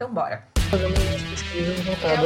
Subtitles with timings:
[0.00, 0.42] Então bora.
[0.70, 2.20] Fazendo umas pesquisas voltadas.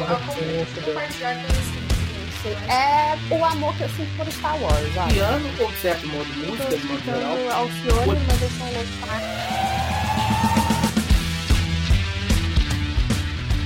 [2.69, 5.13] É o amor que eu sinto por Star Wars, olha.
[5.13, 5.49] Piano
[5.83, 7.37] certo modo Tô música, de modo geral?
[7.37, 8.85] escutando Alcione, mas eu sou louca.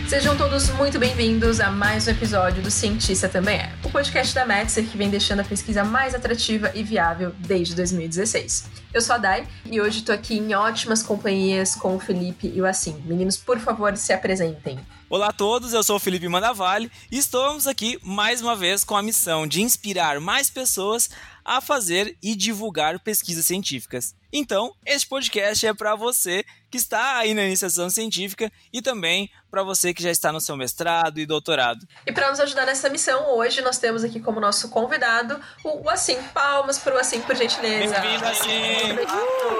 [0.09, 4.47] Sejam todos muito bem-vindos a mais um episódio do Cientista Também É, o podcast da
[4.47, 8.71] Metzer que vem deixando a pesquisa mais atrativa e viável desde 2016.
[8.95, 12.59] Eu sou a Dai e hoje tô aqui em ótimas companhias com o Felipe e
[12.59, 12.99] o Assim.
[13.05, 14.81] Meninos, por favor, se apresentem.
[15.11, 18.97] Olá a todos, eu sou o Felipe Mandavalli e estamos aqui mais uma vez com
[18.97, 21.11] a missão de inspirar mais pessoas
[21.49, 24.15] a fazer e divulgar pesquisas científicas.
[24.31, 29.63] Então, este podcast é para você que está aí na iniciação científica e também para
[29.63, 31.89] você que já está no seu mestrado e doutorado.
[32.07, 35.89] E para nos ajudar nessa missão, hoje nós temos aqui como nosso convidado o o
[35.89, 36.23] Assim.
[36.35, 37.99] Palmas para o Assim, por gentileza.
[37.99, 38.93] Bem-vindo assim!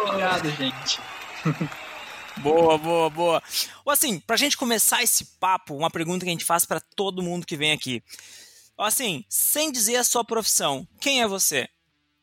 [0.09, 1.01] Obrigado, gente.
[2.39, 3.43] Boa, boa, boa.
[3.85, 7.21] Ou assim, pra gente começar esse papo, uma pergunta que a gente faz para todo
[7.21, 8.01] mundo que vem aqui.
[8.77, 11.69] Assim, sem dizer a sua profissão, quem é você?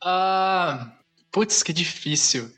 [0.02, 0.98] Ah,
[1.30, 2.50] putz, que difícil.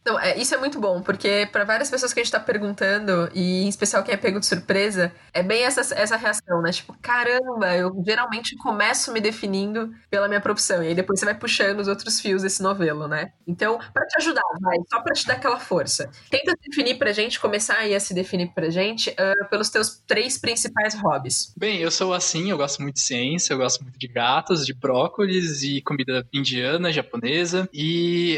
[0.00, 3.30] Então, é, isso é muito bom, porque para várias pessoas que a gente tá perguntando,
[3.34, 6.70] e em especial quem é pego de surpresa, é bem essa, essa reação, né?
[6.70, 11.34] Tipo, caramba, eu geralmente começo me definindo pela minha profissão, e aí depois você vai
[11.34, 13.32] puxando os outros fios desse novelo, né?
[13.46, 16.10] Então, para te ajudar, vai, só para te dar aquela força.
[16.30, 20.38] Tenta definir pra gente, começar aí a se definir pra gente, ah, pelos teus três
[20.38, 21.52] principais hobbies.
[21.56, 24.74] Bem, eu sou assim, eu gosto muito de ciência, eu gosto muito de gatos, de
[24.74, 27.68] brócolis e comida indiana, japonesa.
[27.72, 27.87] E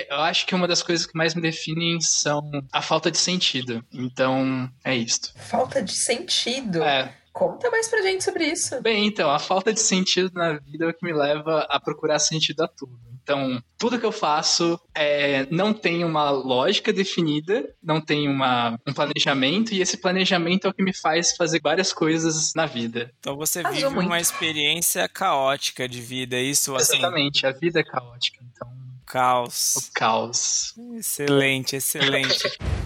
[0.09, 3.84] eu acho que uma das coisas que mais me definem são a falta de sentido.
[3.92, 5.33] Então, é isto.
[5.37, 6.83] Falta de sentido.
[6.83, 8.81] É, Conta mais pra gente sobre isso.
[8.83, 12.19] Bem, então, a falta de sentido na vida é o que me leva a procurar
[12.19, 12.98] sentido a tudo.
[13.23, 18.92] Então, tudo que eu faço é, não tem uma lógica definida, não tem uma, um
[18.92, 23.12] planejamento, e esse planejamento é o que me faz fazer várias coisas na vida.
[23.20, 24.07] Então você vive muito.
[24.07, 28.69] uma experiência caótica de vida, é isso assim, Exatamente, a vida é caótica, então,
[29.11, 29.91] o caos.
[29.93, 30.75] caos.
[30.97, 32.48] Excelente, excelente.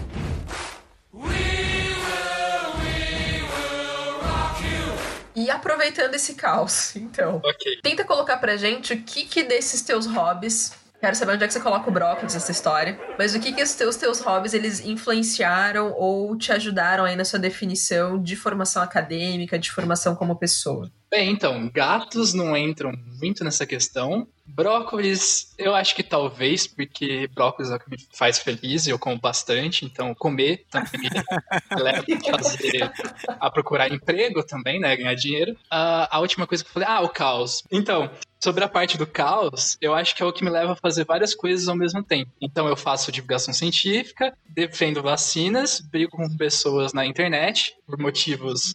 [5.35, 7.79] E aproveitando esse caos, então, Ok.
[7.83, 10.71] Tenta colocar pra gente o que que desses teus hobbies.
[10.99, 12.97] Quero saber onde é que você coloca o brócolis nessa história.
[13.19, 17.25] Mas o que que os teus, teus hobbies eles influenciaram ou te ajudaram aí na
[17.25, 20.89] sua definição de formação acadêmica, de formação como pessoa?
[21.11, 24.27] Bem, então, gatos não entram muito nessa questão.
[24.45, 28.99] Brócolis, eu acho que talvez, porque brócolis é o que me faz feliz e eu
[28.99, 31.09] como bastante, então comer também me
[31.81, 32.91] leva a, fazer,
[33.27, 35.57] a procurar emprego também, né, ganhar dinheiro.
[35.69, 37.63] Ah, a última coisa que eu falei, ah, o caos.
[37.71, 40.75] Então, sobre a parte do caos, eu acho que é o que me leva a
[40.75, 42.31] fazer várias coisas ao mesmo tempo.
[42.39, 48.73] Então, eu faço divulgação científica, defendo vacinas, brigo com pessoas na internet por motivos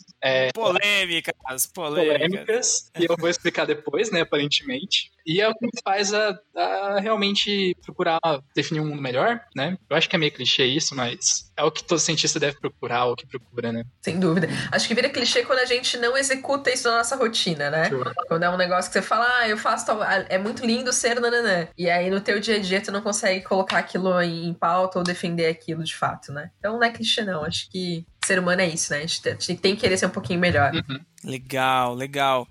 [0.53, 2.19] Polêmicas, polêmicas.
[2.19, 5.13] polêmicas, e eu vou explicar depois, né, aparentemente.
[5.27, 8.19] E é o que me faz a, a realmente procurar
[8.55, 9.77] definir um mundo melhor, né?
[9.89, 13.07] Eu acho que é meio clichê isso, mas é o que todo cientista deve procurar,
[13.07, 13.85] o que procura, né?
[14.03, 14.49] Sem dúvida.
[14.73, 17.89] Acho que vira clichê quando a gente não executa isso na nossa rotina, né?
[17.89, 18.11] Sure.
[18.29, 20.03] Quando é um negócio que você fala, ah, eu faço tal.
[20.03, 21.69] ah, É muito lindo ser nananã.
[21.77, 25.05] E aí no teu dia a dia tu não consegue colocar aquilo em pauta ou
[25.05, 26.51] defender aquilo de fato, né?
[26.59, 27.45] Então não é clichê, não.
[27.45, 28.99] Acho que ser humano é isso, né?
[28.99, 30.73] A gente, a gente tem que querer ser um pouquinho melhor.
[30.75, 31.01] Uhum.
[31.25, 32.47] Legal, legal.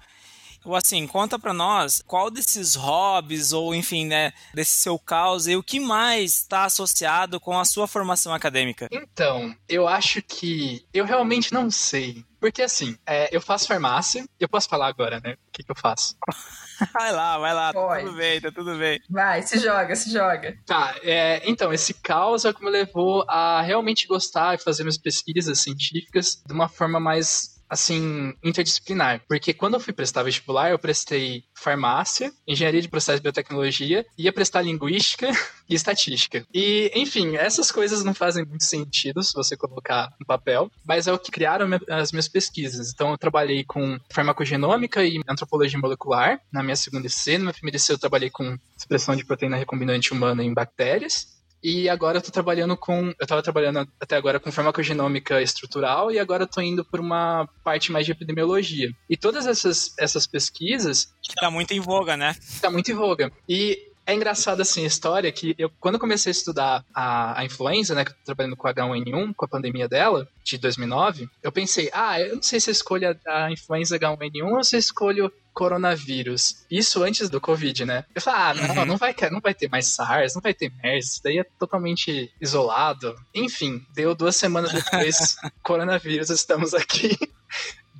[0.66, 5.56] Ou assim, conta pra nós qual desses hobbies ou enfim, né, desse seu caos e
[5.56, 8.88] o que mais está associado com a sua formação acadêmica.
[8.92, 12.24] Então, eu acho que eu realmente não sei.
[12.40, 15.34] Porque assim, é, eu faço farmácia, eu posso falar agora, né?
[15.34, 16.16] O que, que eu faço?
[16.94, 19.02] Vai lá, vai lá, tá tudo bem, tá tudo bem.
[19.10, 20.58] Vai, se joga, se joga.
[20.66, 24.84] Tá, é, então, esse caos é o que me levou a realmente gostar e fazer
[24.84, 29.22] minhas pesquisas científicas de uma forma mais, assim, interdisciplinar.
[29.28, 34.34] Porque quando eu fui prestar vestibular, eu prestei farmácia, engenharia de processo e biotecnologia, ia
[34.34, 35.30] prestar linguística
[35.70, 36.46] e estatística.
[36.54, 41.14] E, enfim, essas coisas não fazem muito sentido se você colocar no papel, mas é
[41.14, 42.92] o que criaram as minhas pesquisas.
[42.92, 47.38] Então, eu trabalhei com farmacogenômica e antropologia molecular na minha segunda IC.
[47.38, 51.39] Na minha primeira IC, eu trabalhei com expressão de proteína recombinante humana em bactérias.
[51.62, 53.14] E agora eu tô trabalhando com.
[53.20, 57.48] Eu tava trabalhando até agora com farmacogenômica estrutural e agora eu tô indo por uma
[57.64, 58.90] parte mais de epidemiologia.
[59.10, 62.36] E todas essas, essas pesquisas Que tá muito em voga, né?
[62.62, 63.32] tá muito em voga.
[63.48, 67.46] E É engraçado assim a história que eu, quando eu comecei a estudar a, a
[67.46, 71.52] influenza, né, que eu tô trabalhando com H1N1, com a pandemia dela, de 2009, eu
[71.52, 74.80] pensei, ah, eu não sei se eu escolho a, a influenza H1N1 ou se eu
[74.80, 76.66] escolho coronavírus.
[76.72, 78.04] Isso antes do Covid, né?
[78.16, 78.86] Eu falei, ah, não, Uhum.
[78.86, 82.34] não vai, não vai ter mais SARS, não vai ter MERS, isso daí é totalmente
[82.42, 83.16] isolado.
[83.36, 87.16] Enfim, deu duas semanas depois, coronavírus, estamos aqui.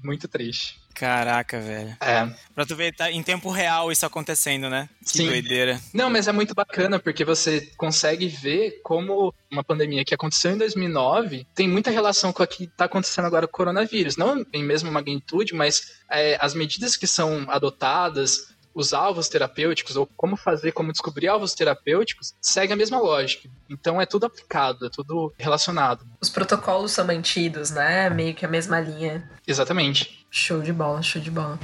[0.04, 0.80] Muito triste.
[1.00, 1.96] Caraca, velho.
[2.02, 2.30] É.
[2.54, 4.90] Pra tu ver, tá em tempo real isso acontecendo, né?
[5.02, 5.28] Que Sim.
[5.28, 5.80] doideira.
[5.94, 10.58] Não, mas é muito bacana porque você consegue ver como uma pandemia que aconteceu em
[10.58, 14.18] 2009 tem muita relação com a que está acontecendo agora com o coronavírus.
[14.18, 20.06] Não em mesma magnitude, mas é, as medidas que são adotadas, os alvos terapêuticos, ou
[20.18, 23.50] como fazer, como descobrir alvos terapêuticos, segue a mesma lógica.
[23.70, 26.06] Então é tudo aplicado, é tudo relacionado.
[26.22, 28.10] Os protocolos são mantidos, né?
[28.10, 29.30] Meio que a mesma linha.
[29.48, 30.19] Exatamente.
[30.32, 31.58] Show de bola, show de bola.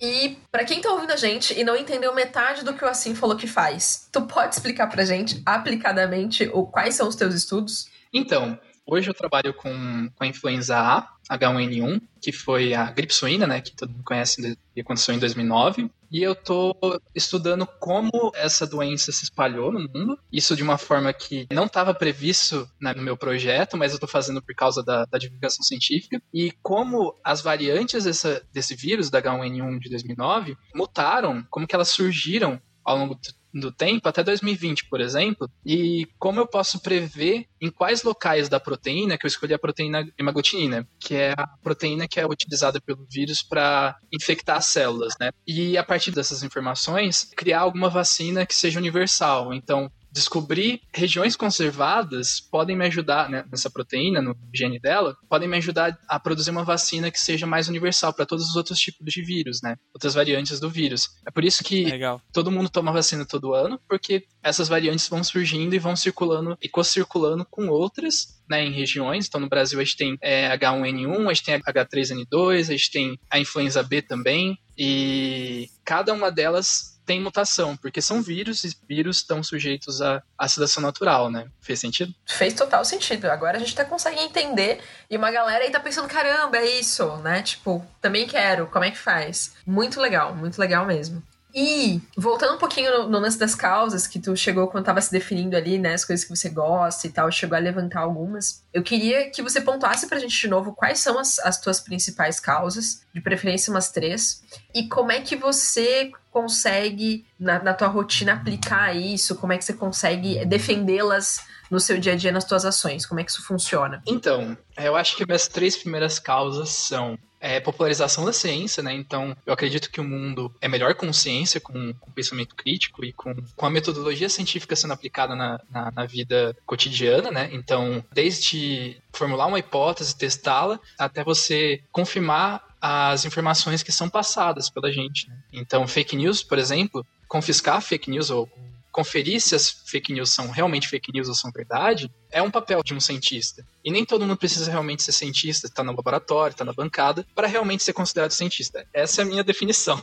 [0.00, 3.14] E pra quem tá ouvindo a gente e não entendeu metade do que o Assim
[3.14, 7.88] falou que faz, tu pode explicar pra gente aplicadamente o quais são os teus estudos?
[8.12, 13.46] Então, hoje eu trabalho com, com a influenza A, H1N1, que foi a gripe suína,
[13.46, 15.90] né, que todo mundo conhece, que aconteceu em 2009.
[16.10, 16.74] E eu tô
[17.14, 20.18] estudando como essa doença se espalhou no mundo.
[20.32, 24.06] Isso de uma forma que não estava previsto né, no meu projeto, mas eu tô
[24.06, 26.20] fazendo por causa da, da divulgação científica.
[26.34, 31.88] E como as variantes dessa, desse vírus, da H1N1 de 2009, mutaram, como que elas
[31.88, 33.14] surgiram ao longo
[33.52, 38.60] do tempo até 2020, por exemplo, e como eu posso prever em quais locais da
[38.60, 43.06] proteína que eu escolhi a proteína hemaglutinina, que é a proteína que é utilizada pelo
[43.10, 45.30] vírus para infectar as células, né?
[45.46, 49.52] E a partir dessas informações, criar alguma vacina que seja universal.
[49.52, 55.56] Então, descobrir regiões conservadas podem me ajudar né, nessa proteína, no gene dela, podem me
[55.56, 59.22] ajudar a produzir uma vacina que seja mais universal para todos os outros tipos de
[59.22, 59.76] vírus, né?
[59.94, 61.10] Outras variantes do vírus.
[61.26, 62.20] É por isso que Legal.
[62.32, 66.68] todo mundo toma vacina todo ano, porque essas variantes vão surgindo e vão circulando e
[66.68, 69.26] co-circulando com outras, né, em regiões.
[69.26, 73.18] Então, no Brasil, a gente tem é, H1N1, a gente tem H3N2, a gente tem
[73.30, 79.16] a influenza B também, e cada uma delas tem mutação, porque são vírus e vírus
[79.16, 81.48] estão sujeitos à, à seleção natural, né?
[81.60, 82.14] Fez sentido?
[82.24, 83.24] Fez total sentido.
[83.24, 84.80] Agora a gente tá conseguindo entender
[85.10, 87.42] e uma galera aí tá pensando, caramba, é isso, né?
[87.42, 89.54] Tipo, também quero, como é que faz?
[89.66, 91.20] Muito legal, muito legal mesmo.
[91.54, 95.10] E, voltando um pouquinho no, no lance das causas, que tu chegou quando tava se
[95.10, 98.62] definindo ali, né, as coisas que você gosta e tal, chegou a levantar algumas.
[98.72, 102.38] Eu queria que você pontuasse pra gente de novo quais são as, as tuas principais
[102.38, 104.42] causas, de preferência umas três,
[104.74, 109.64] e como é que você consegue, na, na tua rotina, aplicar isso, como é que
[109.64, 113.44] você consegue defendê-las no seu dia a dia, nas tuas ações, como é que isso
[113.44, 114.02] funciona?
[114.06, 118.92] Então, eu acho que minhas três primeiras causas são é, popularização da ciência, né?
[118.92, 123.12] Então, eu acredito que o mundo é melhor com ciência, com, com pensamento crítico e
[123.12, 127.48] com, com a metodologia científica sendo aplicada na, na, na vida cotidiana, né?
[127.52, 134.90] Então, desde formular uma hipótese, testá-la, até você confirmar as informações que são passadas pela
[134.92, 135.28] gente.
[135.28, 135.36] Né?
[135.52, 138.48] Então, fake news, por exemplo, confiscar fake news ou
[138.92, 142.82] conferir se as fake news são realmente fake news ou são verdade, é um papel
[142.82, 143.64] de um cientista.
[143.84, 147.46] E nem todo mundo precisa realmente ser cientista, estar no laboratório, estar na bancada, para
[147.46, 148.86] realmente ser considerado cientista.
[148.92, 150.00] Essa é a minha definição.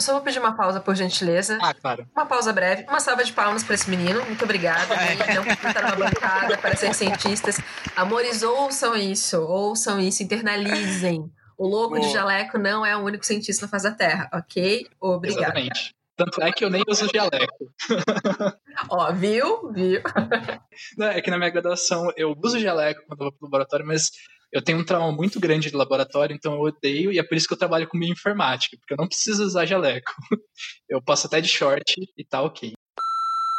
[0.00, 1.58] Só vou pedir uma pausa, por gentileza.
[1.62, 2.06] ah, claro.
[2.16, 2.84] Uma pausa breve.
[2.88, 4.24] Uma salva de palmas para esse menino.
[4.24, 4.96] Muito obrigada.
[4.96, 5.16] Né?
[5.34, 7.60] Não estar numa bancada para ser cientistas.
[7.94, 9.40] Amores, ouçam isso.
[9.40, 10.22] Ouçam isso.
[10.22, 11.30] Internalizem.
[11.56, 12.12] O louco de Boa.
[12.12, 14.88] jaleco não é o único cientista na face da Terra, ok?
[15.00, 15.60] Obrigada.
[15.60, 15.94] Exatamente.
[16.16, 17.72] Tanto é que eu nem uso jaleco.
[18.90, 19.72] Ó, viu?
[19.72, 20.00] Viu?
[20.98, 24.10] Não, é que na minha graduação eu uso jaleco quando eu vou pro laboratório, mas
[24.52, 27.48] eu tenho um trauma muito grande de laboratório, então eu odeio, e é por isso
[27.48, 30.12] que eu trabalho com bioinformática, porque eu não preciso usar jaleco.
[30.88, 32.72] Eu posso até de short e tá ok.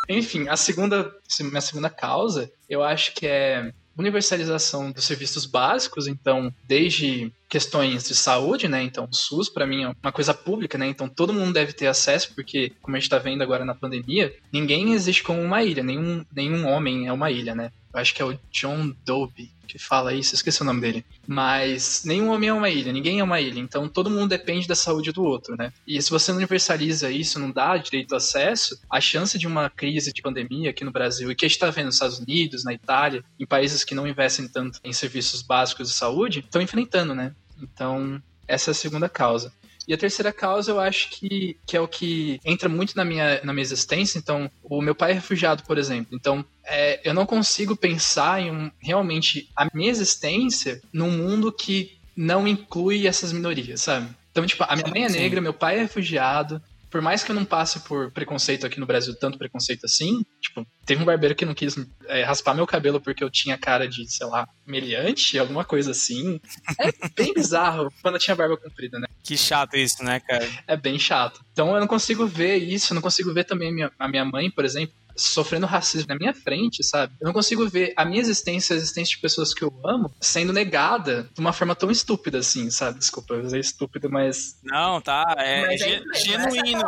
[0.07, 6.53] Enfim, a segunda, minha segunda causa, eu acho que é universalização dos serviços básicos, então,
[6.67, 8.81] desde questões de saúde, né?
[8.81, 10.87] Então, o SUS para mim é uma coisa pública, né?
[10.87, 14.33] Então, todo mundo deve ter acesso, porque como a gente tá vendo agora na pandemia,
[14.51, 17.71] ninguém existe como uma ilha, nenhum, nenhum homem é uma ilha, né?
[17.93, 21.03] Acho que é o John Dowby que fala isso, esqueci o nome dele.
[21.25, 23.59] Mas nenhum homem é uma ilha, ninguém é uma ilha.
[23.59, 25.73] Então todo mundo depende da saúde do outro, né?
[25.87, 30.21] E se você universaliza isso, não dá direito acesso, a chance de uma crise de
[30.21, 33.23] pandemia aqui no Brasil, e que a gente está vendo nos Estados Unidos, na Itália,
[33.39, 37.33] em países que não investem tanto em serviços básicos de saúde, estão enfrentando, né?
[37.59, 39.51] Então, essa é a segunda causa.
[39.87, 43.41] E a terceira causa eu acho que, que é o que entra muito na minha,
[43.43, 44.17] na minha existência.
[44.17, 46.15] Então, o meu pai é refugiado, por exemplo.
[46.15, 51.97] Então, é, eu não consigo pensar em um, realmente a minha existência num mundo que
[52.15, 54.07] não inclui essas minorias, sabe?
[54.31, 55.19] Então, tipo, a minha mãe é Sim.
[55.19, 56.61] negra, meu pai é refugiado.
[56.93, 60.63] Por mais que eu não passe por preconceito aqui no Brasil, tanto preconceito assim, tipo,
[60.85, 64.07] teve um barbeiro que não quis é, raspar meu cabelo porque eu tinha cara de,
[64.07, 66.39] sei lá, meliante, alguma coisa assim.
[66.79, 69.07] É bem bizarro quando eu tinha barba comprida, né?
[69.23, 70.47] Que chato isso, né, cara?
[70.67, 71.43] É bem chato.
[71.51, 74.23] Então eu não consigo ver isso, eu não consigo ver também a minha, a minha
[74.23, 77.13] mãe, por exemplo, sofrendo racismo na minha frente, sabe?
[77.19, 80.53] Eu não consigo ver a minha existência, a existência de pessoas que eu amo, sendo
[80.53, 82.99] negada de uma forma tão estúpida assim, sabe?
[82.99, 84.57] Desculpa, eu usei estúpido, mas.
[84.63, 85.23] Não, tá.
[85.37, 86.83] É Mas é é genuíno.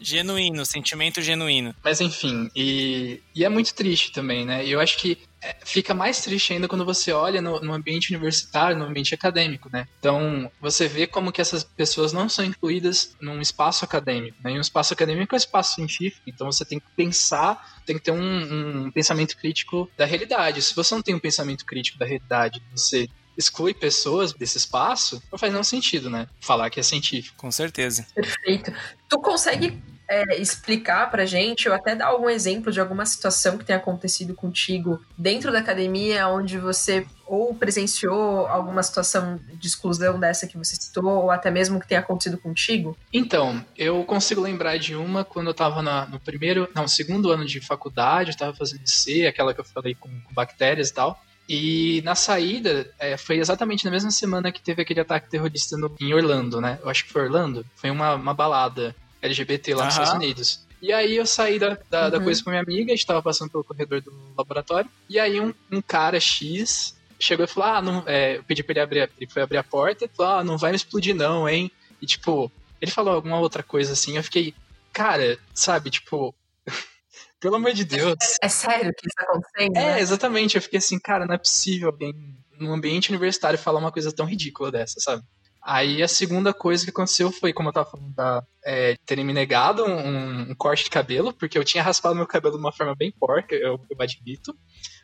[0.00, 1.74] Genuíno, sentimento genuíno.
[1.82, 4.64] Mas enfim, e, e é muito triste também, né?
[4.64, 5.18] E eu acho que
[5.64, 9.86] fica mais triste ainda quando você olha no, no ambiente universitário, no ambiente acadêmico, né?
[9.98, 14.52] Então, você vê como que essas pessoas não são incluídas num espaço acadêmico, né?
[14.52, 18.04] E um espaço acadêmico é um espaço científico, então você tem que pensar, tem que
[18.04, 20.62] ter um, um pensamento crítico da realidade.
[20.62, 25.38] Se você não tem um pensamento crítico da realidade, você exclui pessoas desse espaço, não
[25.38, 26.28] faz nenhum sentido, né?
[26.40, 27.36] Falar que é científico.
[27.38, 28.06] Com certeza.
[28.14, 28.72] Perfeito.
[29.08, 29.82] Tu consegue
[30.12, 34.34] é, explicar pra gente, ou até dar algum exemplo de alguma situação que tenha acontecido
[34.34, 40.74] contigo dentro da academia, onde você ou presenciou alguma situação de exclusão dessa que você
[40.74, 42.96] citou, ou até mesmo que tenha acontecido contigo?
[43.12, 47.46] Então, eu consigo lembrar de uma quando eu tava na- no primeiro, não, segundo ano
[47.46, 51.22] de faculdade, eu tava fazendo IC, aquela que eu falei com, com bactérias e tal.
[51.48, 55.94] E na saída, é, foi exatamente na mesma semana que teve aquele ataque terrorista no-
[56.00, 56.78] em Orlando, né?
[56.82, 57.64] Eu acho que foi Orlando.
[57.76, 60.02] Foi uma, uma balada LGBT lá nos Aham.
[60.04, 60.66] Estados Unidos.
[60.82, 62.24] E aí eu saí da, da, da Uhum.
[62.24, 64.90] coisa com minha amiga, a gente tava passando pelo corredor do laboratório.
[65.08, 68.72] E aí um, um cara X chegou e falou: Ah, não, é, eu pedi pra
[68.72, 71.14] ele abrir, a- ele foi abrir a porta e falou: Ah, não vai me explodir,
[71.14, 71.70] não, hein?
[72.00, 72.50] E tipo,
[72.80, 74.54] ele falou alguma outra coisa assim, eu fiquei,
[74.90, 76.34] cara, sabe, tipo,
[77.38, 78.14] pelo amor de Deus.
[78.42, 79.76] É sério que isso tá acontecendo?
[79.76, 80.00] É, né?
[80.00, 82.14] exatamente, eu fiquei assim, cara, não é possível alguém
[82.58, 85.22] num ambiente universitário falar uma coisa tão ridícula dessa, sabe?
[85.62, 89.32] Aí a segunda coisa que aconteceu foi, como eu tava falando, da, é, terem me
[89.32, 92.94] negado um, um corte de cabelo, porque eu tinha raspado meu cabelo de uma forma
[92.94, 94.56] bem porca, eu, eu admito.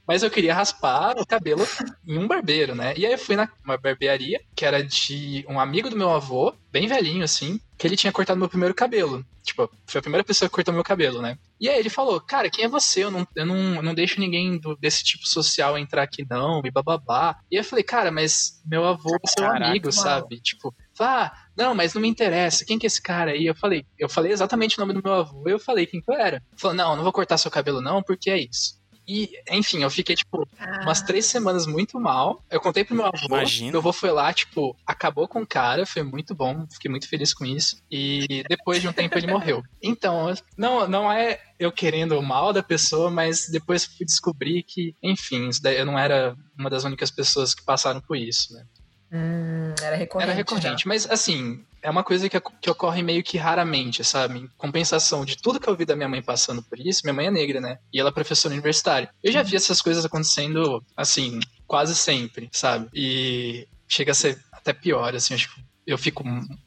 [0.07, 1.67] Mas eu queria raspar o cabelo
[2.07, 2.95] em um barbeiro, né?
[2.97, 6.87] E aí eu fui numa barbearia, que era de um amigo do meu avô, bem
[6.87, 9.25] velhinho assim, que ele tinha cortado meu primeiro cabelo.
[9.43, 11.37] Tipo, foi a primeira pessoa que cortou meu cabelo, né?
[11.61, 13.05] E aí ele falou, cara, quem é você?
[13.05, 16.61] Eu não, eu não, eu não deixo ninguém do- desse tipo social entrar aqui, não,
[16.65, 17.37] e bababá.
[17.51, 19.93] E eu falei, cara, mas meu avô é seu Caraca, amigo, uau.
[19.93, 20.41] sabe?
[20.41, 23.47] Tipo, ah, não, mas não me interessa, quem que é esse cara aí?
[23.47, 26.15] Eu falei, eu falei exatamente o nome do meu avô, eu falei quem que eu
[26.17, 26.43] era.
[26.57, 28.75] Falou, não, não vou cortar seu cabelo não, porque é isso.
[29.07, 32.43] E, enfim, eu fiquei, tipo, Ah, umas três semanas muito mal.
[32.51, 33.27] Eu contei pro meu avô.
[33.27, 33.73] Imagino.
[33.73, 37.33] Meu avô foi lá, tipo, acabou com o cara, foi muito bom, fiquei muito feliz
[37.33, 37.83] com isso.
[37.91, 39.63] E depois de um tempo ele morreu.
[39.83, 44.95] Então, não, não é eu querendo o mal da pessoa, mas depois fui descobrir que,
[45.03, 48.65] enfim, isso daí eu não era uma das únicas pessoas que passaram por isso, né?
[49.13, 50.31] hum, era recorrente.
[50.31, 54.40] Era recorrente, mas assim, é uma coisa que, que ocorre meio que raramente, sabe?
[54.40, 57.26] Em compensação de tudo que eu vi da minha mãe passando por isso, minha mãe
[57.26, 57.78] é negra, né?
[57.93, 59.09] E ela é professora universitária.
[59.23, 62.88] Eu já vi essas coisas acontecendo, assim, quase sempre, sabe?
[62.93, 66.25] E chega a ser até pior, assim, acho que eu fico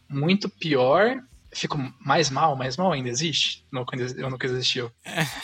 [0.10, 1.18] muito pior.
[1.52, 3.66] Fico mais mal, mais mal ainda existe?
[3.74, 3.84] Não,
[4.16, 4.92] eu nunca existiu.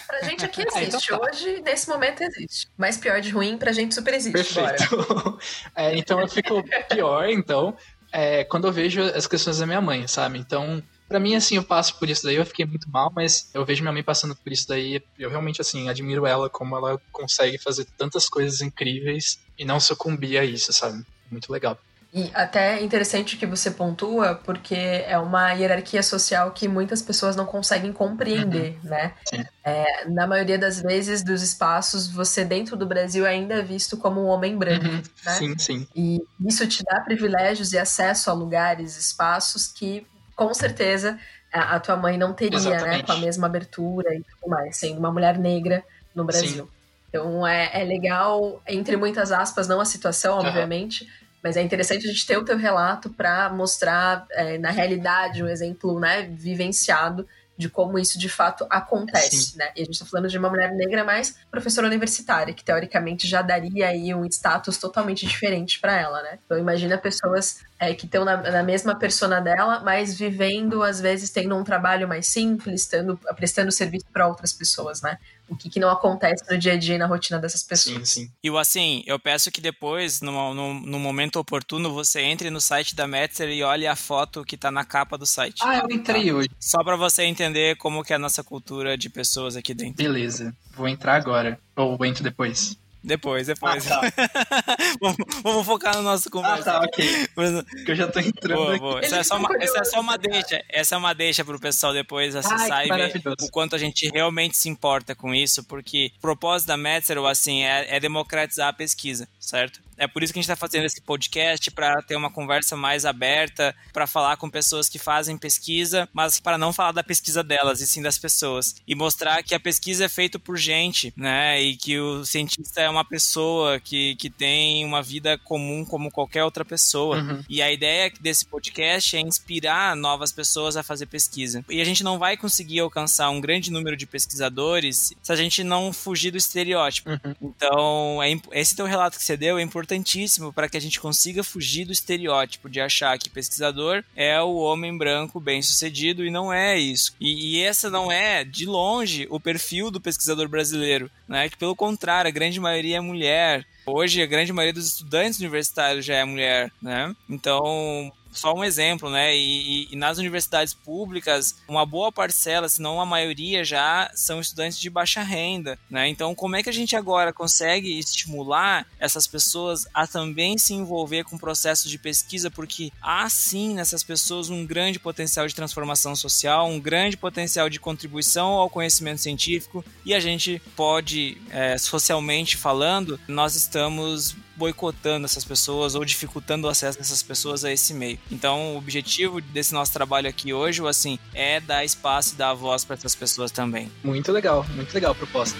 [0.05, 1.07] Pra gente aqui Ah, então existe.
[1.09, 1.19] tá.
[1.19, 2.67] Hoje, nesse momento, existe.
[2.77, 4.53] Mas pior de ruim, pra gente super existe.
[4.53, 4.75] Bora.
[4.77, 5.39] Perfeito.
[5.75, 7.75] É, então eu fico pior, então,
[8.15, 10.39] é, quando eu vejo as questões da minha mãe, sabe?
[10.39, 13.65] Então, pra mim, assim, eu passo por isso daí, eu fiquei muito mal, mas eu
[13.65, 17.57] vejo minha mãe passando por isso daí, eu realmente, assim, admiro ela, como ela consegue
[17.57, 21.03] fazer tantas coisas incríveis e não sucumbir a isso, sabe?
[21.29, 21.77] Muito legal.
[22.17, 27.35] E até é interessante que você pontua, porque é uma hierarquia social que muitas pessoas
[27.35, 29.11] não conseguem compreender, né?
[29.27, 29.43] Sim.
[29.65, 34.21] É, na maioria das vezes, dos espaços, você dentro do Brasil ainda é visto como
[34.21, 35.01] um homem branco, Uhum.
[35.25, 35.31] né?
[35.33, 35.87] Sim, sim.
[35.93, 40.07] E isso te dá privilégios e acesso a lugares, espaços que,
[40.37, 41.19] com certeza,
[41.51, 42.75] a, a tua mãe não teria, né?
[42.77, 43.05] Exatamente.
[43.07, 45.83] Com a mesma abertura e tudo mais, sendo uma mulher negra
[46.15, 46.69] no Brasil.
[47.09, 51.05] Então é, é legal, entre muitas aspas, não a situação, obviamente,
[51.45, 55.47] mas é interessante a gente ter o teu relato para mostrar, é, na realidade, um
[55.47, 59.71] exemplo né, vivenciado de como isso de fato acontece, né?
[59.75, 63.43] E a gente está falando de uma mulher negra, mas professora universitária, que teoricamente já
[63.43, 66.39] daria aí um status totalmente diferente para ela, né?
[66.43, 71.29] Então imagina pessoas é, que estão na, na mesma persona dela, mas vivendo, às vezes,
[71.29, 75.19] tendo um trabalho mais simples, estando, prestando serviço para outras pessoas, né?
[75.47, 78.09] O que, que não acontece no dia a dia e na rotina dessas pessoas.
[78.09, 78.31] Sim, sim.
[78.43, 82.59] E o assim, eu peço que depois, no, no, no momento oportuno, você entre no
[82.59, 85.61] site da Metzer e olhe a foto que tá na capa do site.
[85.61, 86.49] Ah, eu entrei hoje.
[86.59, 90.03] Só pra você entender como que é a nossa cultura de pessoas aqui dentro.
[90.03, 90.55] Beleza.
[90.75, 91.59] Vou entrar agora.
[91.75, 92.77] Ou entro depois.
[93.05, 93.85] Depois, depois.
[93.91, 94.01] Ah,
[94.99, 96.63] vamos, vamos focar no nosso Ah, conversa.
[96.63, 97.27] tá, ok.
[97.35, 98.99] Porque eu já tô entrando Boa, boa.
[99.05, 100.63] Essa é só uma, essa é só uma deixa.
[100.67, 104.09] Essa é uma deixa pro pessoal depois acessar Ai, e ver o quanto a gente
[104.09, 108.73] realmente se importa com isso, porque o propósito da Metzer, assim, é, é democratizar a
[108.73, 109.79] pesquisa, certo?
[109.97, 113.05] É por isso que a gente está fazendo esse podcast, para ter uma conversa mais
[113.05, 117.81] aberta, para falar com pessoas que fazem pesquisa, mas para não falar da pesquisa delas,
[117.81, 118.75] e sim das pessoas.
[118.87, 121.61] E mostrar que a pesquisa é feita por gente, né?
[121.61, 126.43] E que o cientista é uma pessoa que, que tem uma vida comum como qualquer
[126.43, 127.17] outra pessoa.
[127.17, 127.43] Uhum.
[127.47, 131.63] E a ideia desse podcast é inspirar novas pessoas a fazer pesquisa.
[131.69, 135.63] E a gente não vai conseguir alcançar um grande número de pesquisadores se a gente
[135.63, 137.09] não fugir do estereótipo.
[137.09, 137.35] Uhum.
[137.41, 141.43] Então, é esse teu relato que você deu é importantíssimo para que a gente consiga
[141.43, 146.77] fugir do estereótipo de achar que pesquisador é o homem branco bem-sucedido e não é
[146.77, 147.13] isso.
[147.21, 151.47] E, e essa não é, de longe, o perfil do pesquisador brasileiro, né?
[151.47, 153.65] Que pelo contrário, a grande maioria é mulher.
[153.85, 157.15] Hoje, a grande maioria dos estudantes universitários já é mulher, né?
[157.29, 159.35] Então, só um exemplo, né?
[159.35, 164.39] E, e- e nas universidades públicas, uma boa parcela, se não a maioria já, são
[164.39, 166.07] estudantes de baixa renda, né?
[166.07, 171.23] Então, como é que a gente agora consegue estimular essas pessoas a também se envolver
[171.23, 172.49] com processos de pesquisa?
[172.51, 177.79] Porque há sim nessas pessoas um grande potencial de transformação social, um grande potencial de
[177.79, 185.43] contribuição ao conhecimento científico, e a gente pode, é, socialmente falando, nós estamos boicotando essas
[185.43, 188.19] pessoas ou dificultando o acesso dessas pessoas a esse meio.
[188.31, 192.85] Então, o objetivo desse nosso trabalho aqui hoje, assim, é dar espaço e dar voz
[192.85, 193.91] para essas pessoas também.
[194.03, 195.57] Muito legal, muito legal a proposta.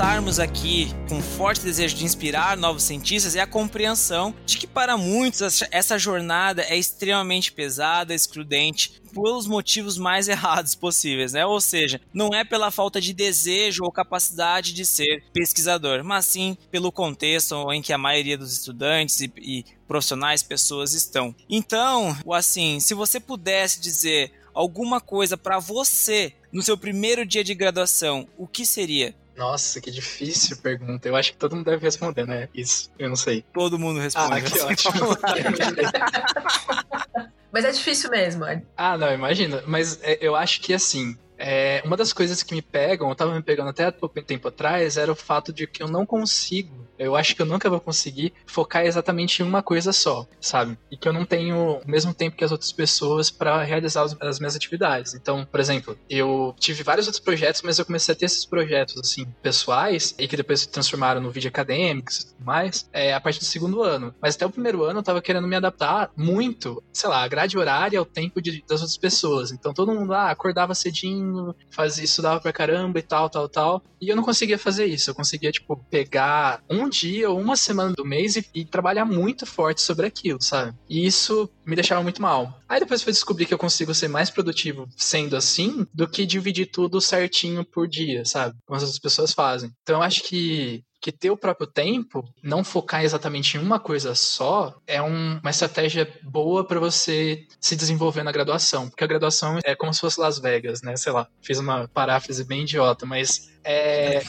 [0.00, 4.96] Estarmos aqui com forte desejo de inspirar novos cientistas é a compreensão de que para
[4.96, 11.44] muitos essa- jornada é extremamente pesada, excludente, pelos motivos mais errados possíveis, né?
[11.44, 16.56] Ou seja, não é pela falta de desejo ou capacidade de ser pesquisador, mas sim
[16.70, 21.34] pelo contexto em que a maioria dos estudantes e, e profissionais, pessoas estão.
[21.46, 27.54] Então, assim, se você pudesse dizer alguma coisa para você no seu primeiro dia de
[27.54, 29.14] graduação, o que seria?
[29.40, 31.08] Nossa, que difícil pergunta.
[31.08, 32.50] Eu acho que todo mundo deve responder, né?
[32.54, 33.42] Isso, eu não sei.
[33.54, 34.34] Todo mundo responde.
[34.34, 35.16] Ah, que assim, ótimo.
[37.50, 38.44] Mas é difícil mesmo.
[38.76, 39.62] Ah, não, imagina.
[39.66, 41.16] Mas é, eu acho que assim.
[41.38, 44.48] é, uma das coisas que me pegam, eu tava me pegando até há pouco tempo
[44.48, 47.80] atrás, era o fato de que eu não consigo, eu acho que eu nunca vou
[47.80, 50.78] conseguir focar exatamente em uma coisa só, sabe?
[50.90, 54.16] E que eu não tenho o mesmo tempo que as outras pessoas para realizar as,
[54.20, 55.14] as minhas atividades.
[55.14, 58.96] Então, por exemplo, eu tive vários outros projetos, mas eu comecei a ter esses projetos,
[58.98, 63.20] assim, pessoais, e que depois se transformaram no vídeo acadêmico e tudo mais, é, a
[63.20, 64.14] partir do segundo ano.
[64.20, 67.56] Mas até o primeiro ano eu tava querendo me adaptar muito, sei lá, a grade
[67.58, 69.52] horária ao tempo de- das outras pessoas.
[69.52, 73.82] Então todo mundo lá acordava cedinho, fazia, estudava pra caramba e tal, tal, tal.
[74.00, 75.10] E eu não conseguia fazer isso.
[75.10, 79.46] Eu conseguia, tipo, pegar um dia ou uma semana do mês e, e trabalhar muito
[79.46, 80.76] forte sobre aquilo, sabe?
[80.88, 82.60] E isso me deixava muito mal.
[82.68, 86.66] Aí depois foi descobrir que eu consigo ser mais produtivo sendo assim do que dividir
[86.66, 88.56] tudo certinho por dia, sabe?
[88.66, 89.70] Como as outras pessoas fazem.
[89.82, 94.14] Então eu acho que que ter o próprio tempo, não focar exatamente em uma coisa
[94.14, 98.86] só, é um- uma estratégia boa para você se desenvolver na graduação.
[98.90, 100.94] Porque a graduação é como se fosse Las Vegas, né?
[100.98, 104.22] Sei lá, fiz uma paráfrase bem idiota, mas é,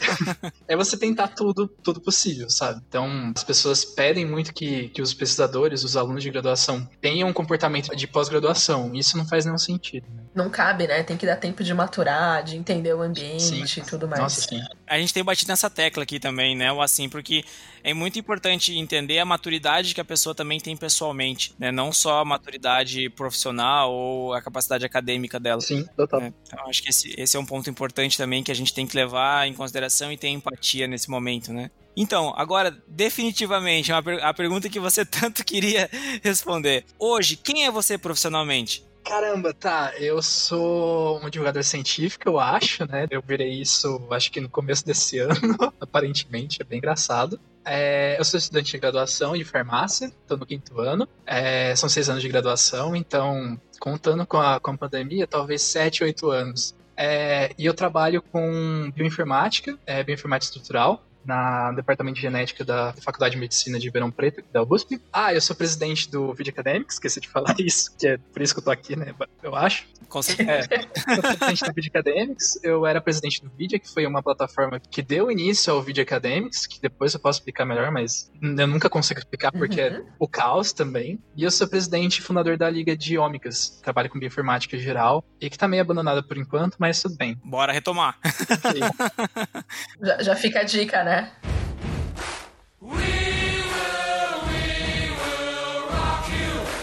[0.68, 2.82] é você tentar tudo, tudo possível, sabe?
[2.88, 7.34] Então, as pessoas pedem muito que, que os pesquisadores, os alunos de graduação, tenham um
[7.34, 8.94] comportamento de pós-graduação.
[8.94, 10.06] Isso não faz nenhum sentido.
[10.10, 10.24] Né?
[10.36, 11.04] Não cabe, né?
[11.04, 13.82] Tem que dar tempo de maturar, de entender o ambiente Sim.
[13.82, 14.22] e tudo mais.
[14.22, 14.62] Nossa, sim.
[14.88, 16.72] A gente tem batido nessa tecla aqui também, né?
[16.72, 17.46] O assim, porque
[17.84, 21.72] é muito importante entender a maturidade que a pessoa também tem pessoalmente, né?
[21.72, 25.62] Não só a maturidade profissional ou a capacidade acadêmica dela.
[25.62, 26.22] Sim, total.
[26.22, 26.34] né?
[26.48, 28.96] Então, acho que esse, esse é um ponto importante também que a gente tem que
[28.96, 31.70] levar em consideração e ter empatia nesse momento, né?
[31.96, 35.90] Então, agora, definitivamente, uma per- a pergunta que você tanto queria
[36.24, 36.86] responder.
[36.98, 38.84] Hoje, quem é você profissionalmente?
[39.04, 39.94] Caramba, tá.
[39.98, 43.08] Eu sou um divulgador científico, eu acho, né?
[43.10, 45.34] Eu virei isso, acho que no começo desse ano,
[45.82, 47.40] aparentemente, é bem engraçado.
[47.64, 51.08] É, eu sou estudante de graduação de farmácia, estou no quinto ano.
[51.26, 56.04] É, são seis anos de graduação, então, contando com a, com a pandemia, talvez sete,
[56.04, 56.76] oito anos.
[56.96, 61.04] É, e eu trabalho com bioinformática, é, bioinformática estrutural.
[61.26, 65.00] Na departamento de genética da Faculdade de Medicina de Verão Preto, da USP.
[65.12, 68.54] Ah, eu sou presidente do Video Academics, esqueci de falar isso, que é por isso
[68.54, 69.14] que eu tô aqui, né?
[69.44, 69.86] Eu acho.
[70.10, 70.68] Com certeza.
[70.72, 74.22] É, eu sou presidente do Video Academics, eu era presidente do Video, que foi uma
[74.22, 78.68] plataforma que deu início ao Video Academics, que depois eu posso explicar melhor, mas eu
[78.68, 80.06] nunca consigo explicar porque é Uhum.
[80.20, 81.20] o caos também.
[81.36, 85.50] E eu sou presidente e fundador da Liga de Ômicas, trabalho com bioinformática geral, e
[85.50, 87.38] que tá meio abandonada por enquanto, mas tudo bem.
[87.44, 88.18] Bora retomar.
[90.02, 91.11] Já, já fica a dica, né?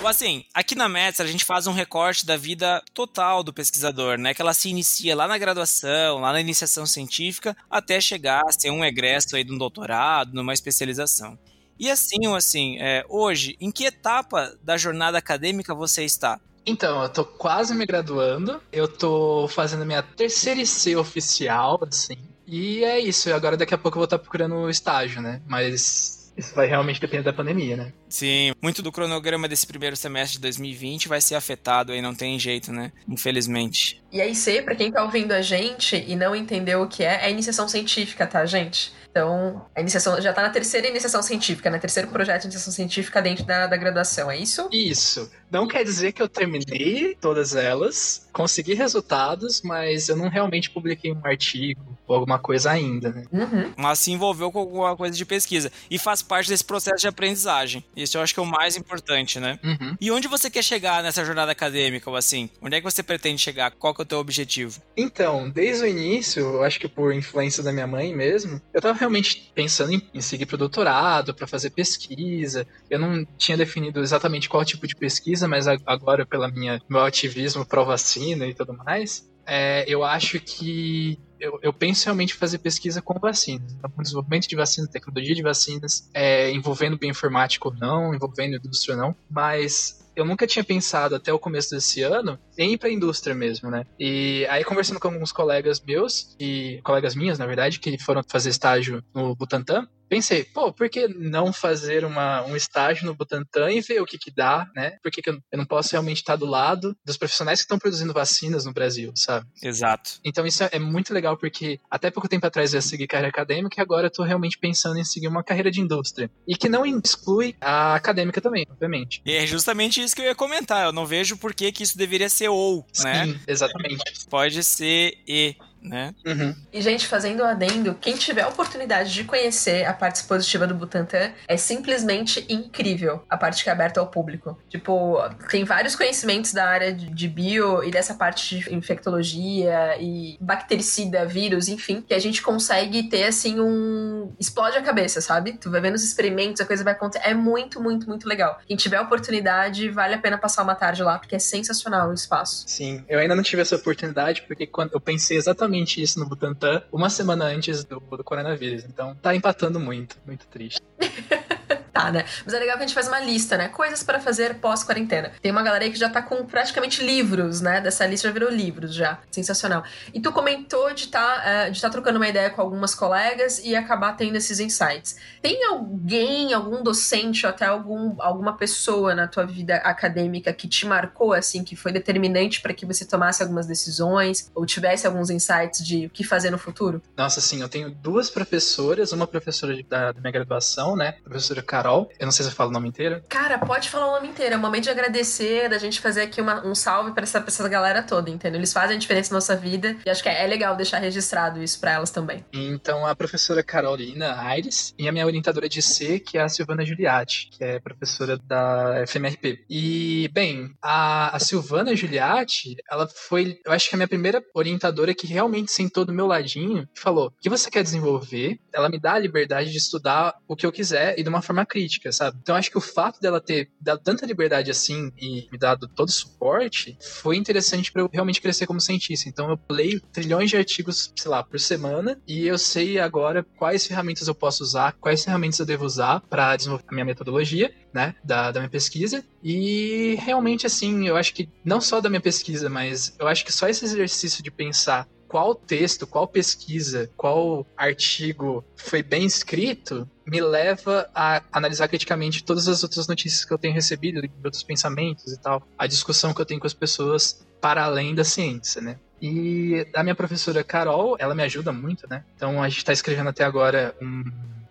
[0.08, 4.32] Assim, aqui na Metz a gente faz um recorte da vida total do pesquisador, né?
[4.32, 8.70] Que ela se inicia lá na graduação, lá na iniciação científica, até chegar a ser
[8.70, 11.38] um egresso aí de um doutorado, numa especialização.
[11.78, 16.40] E assim, assim, é, hoje, em que etapa da jornada acadêmica você está?
[16.64, 22.16] Então, eu tô quase me graduando, eu tô fazendo minha terceira IC oficial, assim,
[22.50, 25.42] e é isso, agora daqui a pouco eu vou estar procurando estágio, né?
[25.46, 27.92] Mas isso vai realmente depender da pandemia, né?
[28.08, 32.38] Sim, muito do cronograma desse primeiro semestre de 2020 vai ser afetado aí, não tem
[32.38, 32.90] jeito, né?
[33.08, 34.02] Infelizmente.
[34.10, 37.26] E a IC, pra quem tá ouvindo a gente e não entendeu o que é,
[37.26, 38.92] é iniciação científica, tá, gente?
[39.10, 41.78] Então, a iniciação já tá na terceira iniciação científica, né?
[41.78, 44.68] Terceiro projeto de iniciação científica dentro da, da graduação, é isso?
[44.70, 45.30] Isso.
[45.50, 51.12] Não quer dizer que eu terminei todas elas, consegui resultados, mas eu não realmente publiquei
[51.12, 53.24] um artigo ou alguma coisa ainda, né?
[53.32, 53.72] Uhum.
[53.76, 55.72] Mas se envolveu com alguma coisa de pesquisa.
[55.90, 57.84] E faz parte desse processo de aprendizagem.
[58.02, 59.58] Isso eu acho que é o mais importante, né?
[59.62, 59.96] Uhum.
[60.00, 62.48] E onde você quer chegar nessa jornada acadêmica, ou assim?
[62.62, 63.72] Onde é que você pretende chegar?
[63.72, 64.80] Qual que é o teu objetivo?
[64.96, 68.98] Então, desde o início, eu acho que por influência da minha mãe mesmo, eu tava
[68.98, 72.66] realmente pensando em, em seguir pro doutorado, para fazer pesquisa.
[72.88, 77.66] Eu não tinha definido exatamente qual tipo de pesquisa, mas agora, pela minha meu ativismo
[77.66, 83.00] pró-vacina e tudo mais, é, eu acho que eu, eu penso realmente em fazer pesquisa
[83.00, 83.72] com vacinas.
[83.72, 88.94] Então, com desenvolvimento de vacinas, tecnologia de vacinas, é, envolvendo bioinformática ou não, envolvendo indústria
[88.94, 92.88] ou não, mas eu nunca tinha pensado até o começo desse ano em ir para
[92.88, 93.84] a indústria mesmo, né?
[93.98, 98.50] E aí conversando com alguns colegas meus e colegas minhas, na verdade, que foram fazer
[98.50, 103.80] estágio no Butantan, pensei, pô, por que não fazer uma, um estágio no Butantan e
[103.80, 104.96] ver o que que dá, né?
[105.02, 107.78] Por que, que eu, eu não posso realmente estar do lado dos profissionais que estão
[107.78, 109.46] produzindo vacinas no Brasil, sabe?
[109.62, 110.18] Exato.
[110.24, 113.28] Então isso é, é muito legal porque até pouco tempo atrás eu ia seguir carreira
[113.28, 116.30] acadêmica e agora eu tô realmente pensando em seguir uma carreira de indústria.
[116.46, 119.20] E que não exclui a acadêmica também, obviamente.
[119.24, 120.86] E é justamente isso que eu ia comentar.
[120.86, 123.26] Eu não vejo por que, que isso deveria ser ou, né?
[123.26, 124.02] Sim, exatamente.
[124.28, 126.14] Pode ser e, né?
[126.26, 126.54] Uhum.
[126.72, 130.74] E, gente, fazendo o adendo, quem tiver a oportunidade de conhecer a parte expositiva do
[130.74, 134.58] Butantan é simplesmente incrível a parte que é aberta ao público.
[134.68, 135.18] Tipo,
[135.50, 141.26] tem vários conhecimentos da área de de bio e dessa parte de infectologia e bactericida,
[141.26, 144.32] vírus, enfim, que a gente consegue ter assim um.
[144.38, 145.54] explode a cabeça, sabe?
[145.54, 147.26] Tu vai vendo os experimentos, a coisa vai acontecer.
[147.26, 148.60] É muito, muito, muito legal.
[148.66, 152.14] Quem tiver a oportunidade, vale a pena passar uma tarde lá, porque é sensacional o
[152.14, 152.64] espaço.
[152.66, 155.67] Sim, eu ainda não tive essa oportunidade porque quando eu pensei exatamente
[156.02, 158.84] isso no Butantan uma semana antes do, do coronavírus.
[158.84, 160.80] Então tá empatando muito, muito triste.
[162.12, 162.24] Né?
[162.44, 163.68] Mas é legal que a gente faz uma lista, né?
[163.68, 165.32] Coisas pra fazer pós-quarentena.
[165.42, 167.80] Tem uma galera aí que já tá com praticamente livros, né?
[167.80, 169.18] Dessa lista já virou livros já.
[169.30, 169.82] Sensacional.
[170.14, 173.74] E tu comentou de tá, eh, de tá trocando uma ideia com algumas colegas e
[173.74, 175.16] acabar tendo esses insights.
[175.42, 180.86] Tem alguém, algum docente ou até algum, alguma pessoa na tua vida acadêmica que te
[180.86, 185.84] marcou, assim, que foi determinante pra que você tomasse algumas decisões ou tivesse alguns insights
[185.84, 187.02] de o que fazer no futuro?
[187.16, 191.16] Nossa, assim, eu tenho duas professoras, uma professora da, da minha graduação, né?
[191.20, 191.87] A professora Carol.
[192.18, 193.22] Eu não sei se eu falo o nome inteiro.
[193.28, 194.54] Cara, pode falar o nome inteiro.
[194.54, 197.48] É um momento de agradecer, da gente fazer aqui uma- um salve pra essa, pra
[197.48, 198.58] essa galera toda, entendeu?
[198.60, 201.62] Eles fazem a diferença na nossa vida e acho que é, é legal deixar registrado
[201.62, 202.44] isso pra elas também.
[202.52, 206.84] Então, a professora Carolina Aires e a minha orientadora de C, que é a Silvana
[206.84, 209.64] Giuliatti, que é professora da FMRP.
[209.68, 215.14] E, bem, a, a Silvana Giuliatti, ela foi, eu acho que a minha primeira orientadora
[215.14, 218.58] que realmente sentou do meu ladinho e falou: o que você quer desenvolver?
[218.72, 221.64] Ela me dá a liberdade de estudar o que eu quiser e de uma forma
[221.68, 222.38] crítica, sabe?
[222.42, 226.08] Então, acho que o fato dela ter dado tanta liberdade assim e me dado todo
[226.08, 229.28] o suporte foi interessante para eu realmente crescer como cientista.
[229.28, 233.86] Então, eu leio trilhões de artigos, sei lá, por semana e eu sei agora quais
[233.86, 238.14] ferramentas eu posso usar, quais ferramentas eu devo usar para desenvolver a minha metodologia, né,
[238.24, 239.24] da, da minha pesquisa.
[239.42, 243.52] E realmente, assim, eu acho que não só da minha pesquisa, mas eu acho que
[243.52, 250.40] só esse exercício de pensar qual texto, qual pesquisa, qual artigo foi bem escrito, me
[250.40, 255.38] leva a analisar criticamente todas as outras notícias que eu tenho recebido, outros pensamentos e
[255.38, 258.98] tal, a discussão que eu tenho com as pessoas para além da ciência, né?
[259.20, 262.24] E a minha professora Carol, ela me ajuda muito, né?
[262.36, 264.24] Então a gente tá escrevendo até agora um.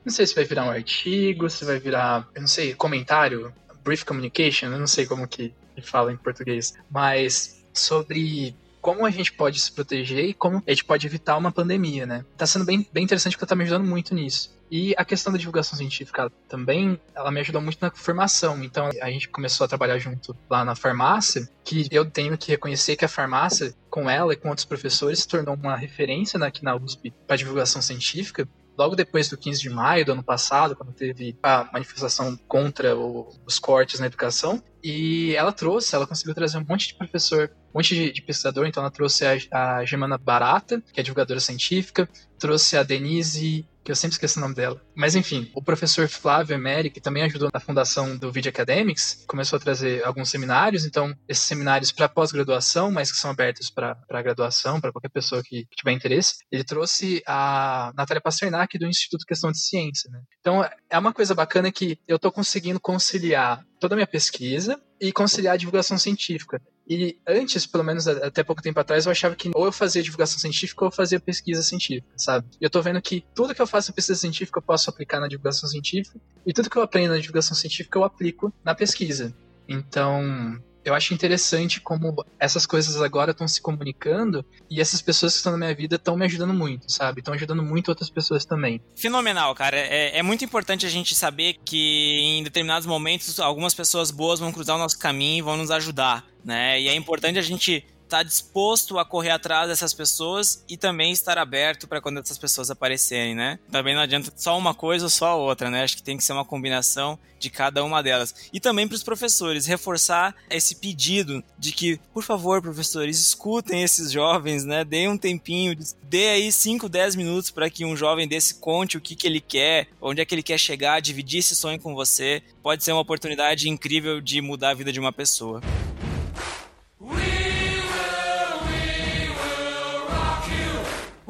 [0.06, 4.06] Não sei se vai virar um artigo, se vai virar, eu não sei, comentário, brief
[4.06, 9.60] communication, eu não sei como que fala em português, mas sobre como a gente pode
[9.60, 12.26] se proteger e como a gente pode evitar uma pandemia, né?
[12.38, 14.58] Tá sendo bem, bem interessante porque tá me ajudando muito nisso.
[14.70, 18.64] E a questão da divulgação científica também, ela me ajudou muito na formação.
[18.64, 22.96] Então, a gente começou a trabalhar junto lá na farmácia, que eu tenho que reconhecer
[22.96, 26.76] que a farmácia, com ela e com outros professores, se tornou uma referência aqui na
[26.76, 28.48] USP para divulgação científica.
[28.78, 33.58] Logo depois do 15 de maio do ano passado, quando teve a manifestação contra os
[33.58, 37.94] cortes na educação, e ela trouxe, ela conseguiu trazer um monte de professor, um monte
[37.94, 42.08] de, de pesquisador, então ela trouxe a, a Germana Barata, que é divulgadora científica,
[42.40, 44.82] trouxe a Denise que eu sempre esqueço o nome dela.
[44.94, 49.56] Mas enfim, o professor Flávio Emery, que também ajudou na fundação do Video Academics, começou
[49.56, 54.82] a trazer alguns seminários, então esses seminários para pós-graduação, mas que são abertos para graduação,
[54.82, 56.36] para qualquer pessoa que, que, tiver interesse.
[56.52, 60.20] Ele trouxe a Natália Pasternak do Instituto Questão de Ciência, né?
[60.42, 65.14] Então é uma coisa bacana que eu estou conseguindo conciliar toda a minha pesquisa e
[65.14, 66.62] conciliar a divulgação científica.
[66.90, 70.40] E antes, pelo menos até pouco tempo atrás, eu achava que ou eu fazia divulgação
[70.40, 72.48] científica ou eu fazia pesquisa científica, sabe?
[72.62, 75.20] E eu tô vendo que tudo que eu faço em pesquisa científica eu posso aplicar
[75.20, 79.36] na divulgação científica, e tudo que eu aprendo na divulgação científica eu aplico na pesquisa.
[79.68, 85.38] Então, eu acho interessante como essas coisas agora estão se comunicando e essas pessoas que
[85.40, 87.20] estão na minha vida estão me ajudando muito, sabe?
[87.20, 88.82] Estão ajudando muito outras pessoas também.
[88.96, 89.76] Fenomenal, cara.
[89.76, 94.50] É, é, muito importante a gente saber que em determinados momentos algumas pessoas boas vão
[94.50, 96.80] cruzar o nosso caminho e vão nos ajudar, né?
[96.80, 101.12] E é importante a gente estar tá disposto a correr atrás dessas pessoas e também
[101.12, 103.60] estar aberto para quando essas pessoas aparecerem, né?
[103.70, 105.84] Também não adianta só uma coisa ou só a outra, né?
[105.84, 108.50] Acho que tem que ser uma combinação de cada uma delas.
[108.52, 114.12] E também para os professores, reforçar esse pedido de que, por favor, professores, escutem esses
[114.12, 114.84] jovens, né?
[114.84, 119.02] Deem um tempinho, dê aí 5, 10 minutos para que um jovem desse conte o
[119.02, 122.42] que, que ele quer, onde é que ele quer chegar, dividir esse sonho com você.
[122.64, 125.62] Pode ser uma oportunidade incrível de mudar a vida de uma pessoa.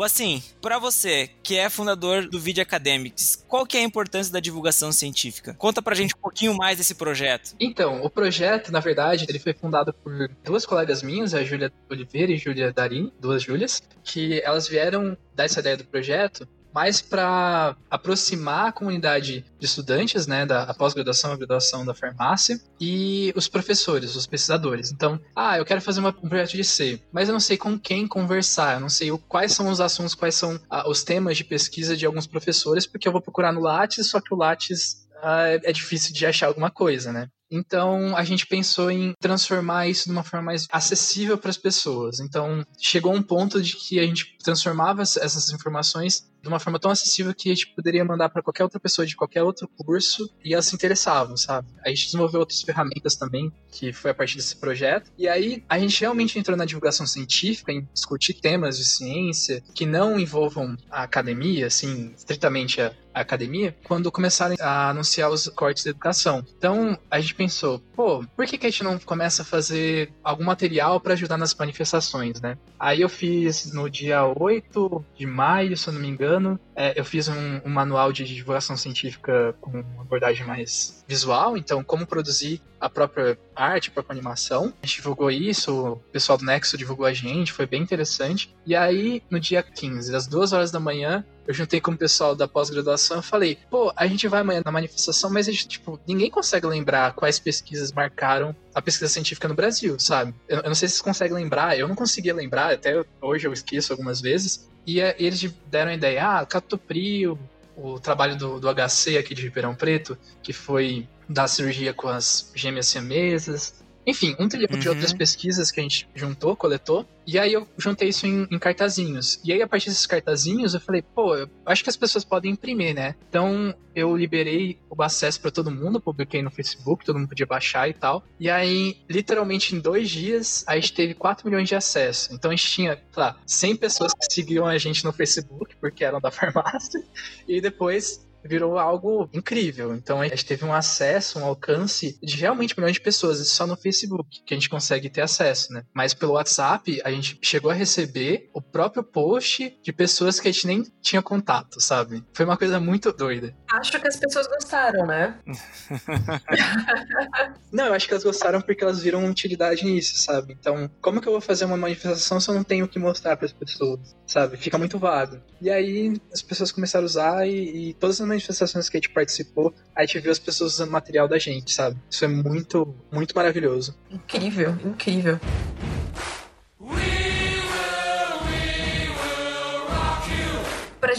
[0.03, 4.39] Assim, para você que é fundador do Video Academics, qual que é a importância da
[4.39, 5.53] divulgação científica?
[5.55, 7.55] Conta pra gente um pouquinho mais desse projeto.
[7.59, 12.31] Então, o projeto, na verdade, ele foi fundado por duas colegas minhas, a Júlia Oliveira
[12.31, 17.75] e Júlia Darim, duas Júlias, que elas vieram dar essa ideia do projeto mais para
[17.89, 24.15] aproximar a comunidade de estudantes, né, da pós-graduação e graduação da farmácia e os professores,
[24.15, 24.91] os pesquisadores.
[24.91, 27.79] Então, ah, eu quero fazer uma, um projeto de C, mas eu não sei com
[27.79, 31.35] quem conversar, eu não sei o, quais são os assuntos, quais são ah, os temas
[31.35, 35.07] de pesquisa de alguns professores, porque eu vou procurar no Lattes, só que o Lattes
[35.23, 37.27] ah, é difícil de achar alguma coisa, né?
[37.49, 42.19] Então a gente pensou em transformar isso de uma forma mais acessível para as pessoas.
[42.19, 46.91] Então chegou um ponto de que a gente transformava essas informações de uma forma tão
[46.91, 50.53] acessível que a gente poderia mandar para qualquer outra pessoa de qualquer outro curso e
[50.53, 51.67] elas se interessavam, sabe?
[51.85, 55.11] A gente desenvolveu outras ferramentas também, que foi a partir desse projeto.
[55.17, 59.85] E aí a gente realmente entrou na divulgação científica, em discutir temas de ciência que
[59.85, 65.89] não envolvam a academia, assim, estritamente a, academia, quando começaram a anunciar os cortes da
[65.89, 66.45] educação.
[66.55, 70.43] Então a gente pensou, pô, por que, que a gente não começa a fazer algum
[70.43, 72.57] material para ajudar nas manifestações, né?
[72.79, 76.93] Aí eu fiz no dia 8 de maio, se eu não me engano, ano, é,
[76.95, 82.05] eu fiz um, um, manual de divulgação científica com uma abordagem mais visual, então como
[82.05, 84.73] produzir a própria arte, a própria animação.
[84.81, 88.55] A gente divulgou isso, o pessoal do Nexo divulgou a gente, foi bem interessante.
[88.65, 92.35] E aí, no dia 15, às duas horas da manhã, eu juntei com o pessoal
[92.35, 95.99] da pós-graduação e falei, pô, a gente vai amanhã na manifestação, mas a gente, tipo,
[96.05, 100.35] ninguém consegue lembrar quais pesquisas marcaram a pesquisa científica no Brasil, sabe?
[100.47, 103.53] Eu, eu não sei se vocês conseguem lembrar, eu não conseguia lembrar, até hoje eu
[103.53, 104.67] esqueço algumas vezes.
[104.85, 107.39] E é, eles deram a ideia, ah, Catoprio,
[107.75, 112.51] o trabalho do, do HC aqui de Ribeirão Preto, que foi da cirurgia com as
[112.55, 114.79] gêmeas siamesas, enfim, um trilhão uhum.
[114.79, 117.05] de outras pesquisas que a gente juntou, coletou.
[117.25, 119.37] E aí eu juntei isso em, em, cartazinhos.
[119.43, 122.53] E aí, a partir desses cartazinhos, eu falei, pô, eu acho que as pessoas podem
[122.53, 123.15] imprimir, né?
[123.27, 127.89] Então eu liberei o acesso para todo mundo, publiquei no Facebook, todo mundo podia baixar
[127.89, 128.23] e tal.
[128.39, 132.31] E aí, literalmente em dois dias, a gente teve 4 milhões de acessos.
[132.31, 136.05] Então a gente tinha, sei lá, 100 pessoas que seguiam a gente no Facebook, porque
[136.05, 137.03] eram da farmácia.
[137.47, 139.95] E depois virou algo incrível.
[139.95, 143.67] Então a gente teve um acesso, um alcance de realmente milhões de pessoas, isso só
[143.67, 145.83] no Facebook que a gente consegue ter acesso, né?
[145.93, 150.51] Mas pelo WhatsApp, a gente chegou a receber o próprio post de pessoas que a
[150.51, 152.23] gente nem tinha contato, sabe?
[152.33, 153.55] Foi uma coisa muito doida.
[153.69, 155.35] Acho que as pessoas gostaram, né?
[157.71, 160.55] não, eu acho que elas gostaram porque elas viram utilidade nisso, sabe?
[160.59, 163.35] Então, como que eu vou fazer uma manifestação se eu não tenho o que mostrar
[163.35, 164.57] para as pessoas, sabe?
[164.57, 165.39] Fica muito vago.
[165.61, 169.09] E aí as pessoas começaram a usar e, e, todas as manifestações que a gente
[169.09, 171.97] participou, a gente viu as pessoas usando material da gente, sabe?
[172.09, 173.97] Isso é muito, muito maravilhoso.
[174.09, 175.39] Incrível, incrível.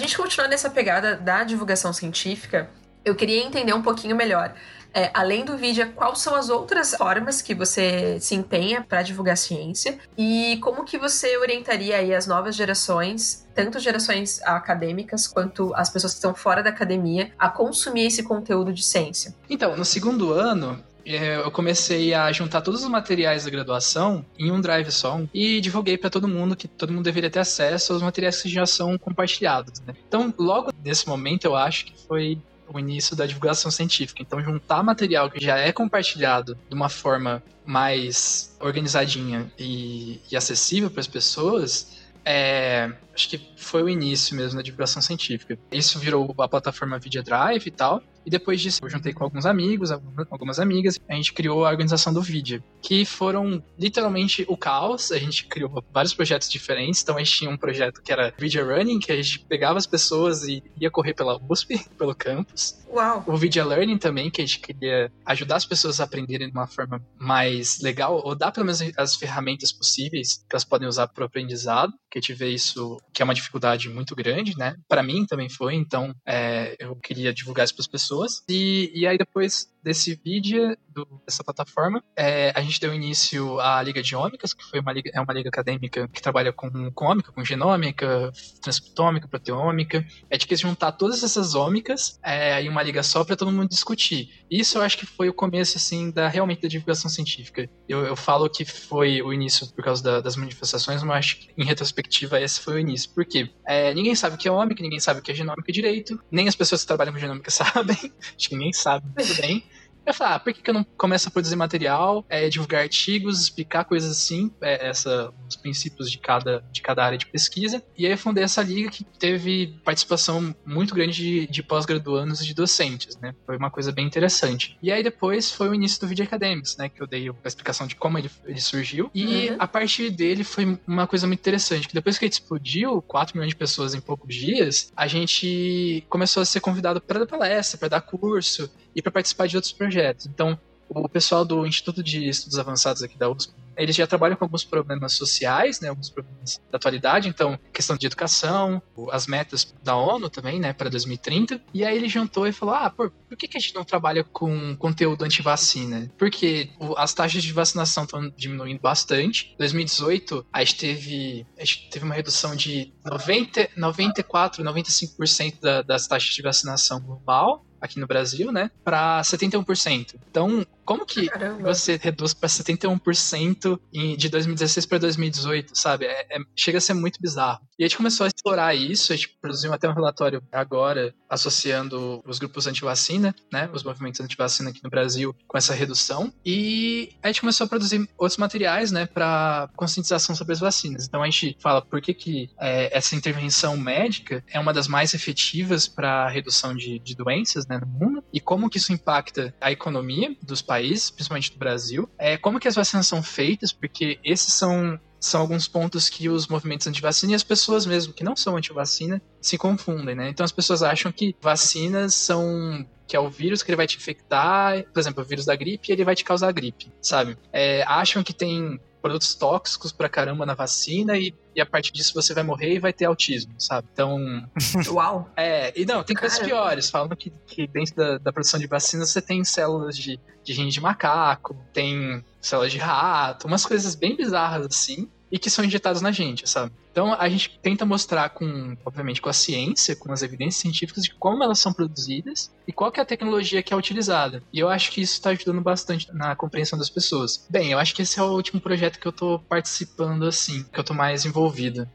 [0.09, 2.71] Gente continuar nessa pegada da divulgação científica,
[3.05, 4.55] eu queria entender um pouquinho melhor.
[4.95, 9.37] É, além do vídeo, quais são as outras formas que você se empenha para divulgar
[9.37, 15.91] ciência e como que você orientaria aí as novas gerações, tanto gerações acadêmicas quanto as
[15.91, 19.35] pessoas que estão fora da academia, a consumir esse conteúdo de ciência?
[19.51, 20.83] Então, no segundo ano,
[21.15, 25.97] eu comecei a juntar todos os materiais da graduação em um drive só e divulguei
[25.97, 29.81] para todo mundo que todo mundo deveria ter acesso aos materiais que já são compartilhados.
[29.81, 29.95] Né?
[30.07, 34.21] Então, logo nesse momento, eu acho que foi o início da divulgação científica.
[34.21, 40.91] Então, juntar material que já é compartilhado de uma forma mais organizadinha e, e acessível
[40.91, 45.59] para as pessoas, é, acho que foi o início mesmo da divulgação científica.
[45.73, 48.03] Isso virou a plataforma Video Drive e tal.
[48.29, 52.13] E depois disso, eu juntei com alguns amigos, algumas amigas, a gente criou a organização
[52.13, 55.11] do vídeo, que foram literalmente o caos.
[55.11, 57.03] A gente criou vários projetos diferentes.
[57.03, 59.87] Então, a gente tinha um projeto que era Video Running, que a gente pegava as
[59.87, 62.79] pessoas e ia correr pela USP, pelo campus.
[62.91, 63.25] Uau!
[63.27, 66.67] O Video Learning também, que a gente queria ajudar as pessoas a aprenderem de uma
[66.67, 71.23] forma mais legal, ou dar pelo menos as ferramentas possíveis que elas podem usar para
[71.23, 74.75] o aprendizado, que a gente vê isso, que é uma dificuldade muito grande, né?
[74.89, 78.43] Para mim também foi, então é, eu queria divulgar isso para as pessoas pessoas.
[78.49, 83.83] E, e aí depois desse vídeo, do, dessa plataforma, é, a gente deu início à
[83.83, 87.07] Liga de Ômicas, que foi uma liga, é uma liga acadêmica que trabalha com, com
[87.07, 90.07] ômica, com genômica, transcriptômica, proteômica.
[90.31, 93.71] A gente quis juntar todas essas ômicas é, em uma liga só para todo mundo
[93.71, 94.45] discutir.
[94.51, 97.67] Isso eu acho que foi o começo, assim, da realmente da divulgação científica.
[97.89, 101.49] Eu, eu falo que foi o início por causa da, das manifestações, mas acho que,
[101.57, 103.11] em retrospectiva, esse foi o início.
[103.15, 103.51] Por quê?
[103.67, 106.47] É, ninguém sabe o que é ômica, ninguém sabe o que é genômica direito, nem
[106.47, 109.65] as pessoas que trabalham com genômica sabem, acho que ninguém sabe muito bem.
[110.09, 113.43] Eu falei, ah, por que, que eu não começo a produzir material, é, divulgar artigos,
[113.43, 117.83] explicar coisas assim, é, essa, os princípios de cada, de cada área de pesquisa.
[117.95, 122.47] E aí eu fundei essa liga que teve participação muito grande de, de pós-graduandos e
[122.47, 123.35] de docentes, né?
[123.45, 124.79] Foi uma coisa bem interessante.
[124.83, 126.89] E aí depois foi o início do Video Academics, né?
[126.89, 129.11] Que eu dei a explicação de como ele, ele surgiu.
[129.15, 129.57] E uhum.
[129.59, 133.51] a partir dele foi uma coisa muito interessante, que depois que ele explodiu, 4 milhões
[133.51, 137.89] de pessoas em poucos dias, a gente começou a ser convidado para dar palestra, para
[137.89, 140.27] dar curso e para participar de outros projetos.
[140.27, 140.59] Então,
[140.89, 144.65] o pessoal do Instituto de Estudos Avançados aqui da USP, eles já trabalham com alguns
[144.65, 148.83] problemas sociais, né, alguns problemas da atualidade, então questão de educação,
[149.13, 151.63] as metas da ONU também, né, para 2030.
[151.73, 154.25] E aí ele juntou e falou: "Ah, por, por que, que a gente não trabalha
[154.25, 156.11] com conteúdo anti-vacina?
[156.19, 159.53] Porque as taxas de vacinação estão diminuindo bastante.
[159.55, 165.83] Em 2018, a gente teve a gente teve uma redução de 90, 94, 95% da,
[165.83, 170.15] das taxas de vacinação global aqui no Brasil, né, para 71%.
[170.31, 171.75] Então, como que Caramba.
[171.75, 176.07] você reduz para 71% em, de 2016 para 2018, sabe?
[176.07, 177.61] É, é, chega a ser muito bizarro.
[177.79, 182.23] E a gente começou a explorar isso, a gente produziu até um relatório agora associando
[182.27, 186.33] os grupos anti-vacina, né, os movimentos anti-vacina aqui no Brasil com essa redução.
[186.45, 191.07] E a gente começou a produzir outros materiais, né, para conscientização sobre as vacinas.
[191.07, 195.13] Então a gente fala por que, que é, essa intervenção médica é uma das mais
[195.13, 199.55] efetivas para a redução de, de doenças, né, no mundo e como que isso impacta
[199.61, 202.09] a economia dos países, principalmente do Brasil.
[202.19, 206.47] É, como que as vacinas são feitas, porque esses são são alguns pontos que os
[206.47, 210.29] movimentos anti-vacina e as pessoas mesmo que não são anti-vacina se confundem, né?
[210.29, 213.97] Então as pessoas acham que vacinas são que é o vírus que ele vai te
[213.97, 217.39] infectar, por exemplo, o vírus da gripe, ele vai te causar gripe, sabe?
[217.51, 222.15] É, acham que tem produtos tóxicos pra caramba na vacina e, e a partir disso
[222.15, 223.89] você vai morrer e vai ter autismo, sabe?
[223.93, 224.19] Então.
[224.89, 225.31] Uau!
[225.37, 226.91] É, e não, tem coisas piores.
[226.91, 230.71] Falam que, que dentro da, da, produção de vacinas você tem células de, de gene
[230.71, 236.03] de macaco, tem células de rato, umas coisas bem bizarras assim e que são injetados
[236.03, 236.73] na gente, sabe?
[236.91, 241.15] Então a gente tenta mostrar com, obviamente, com a ciência, com as evidências científicas de
[241.15, 244.43] como elas são produzidas e qual é a tecnologia que é utilizada.
[244.53, 247.47] E eu acho que isso está ajudando bastante na compreensão das pessoas.
[247.49, 250.79] Bem, eu acho que esse é o último projeto que eu estou participando assim, que
[250.79, 251.89] eu estou mais envolvido.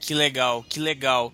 [0.00, 1.32] Que legal, que legal.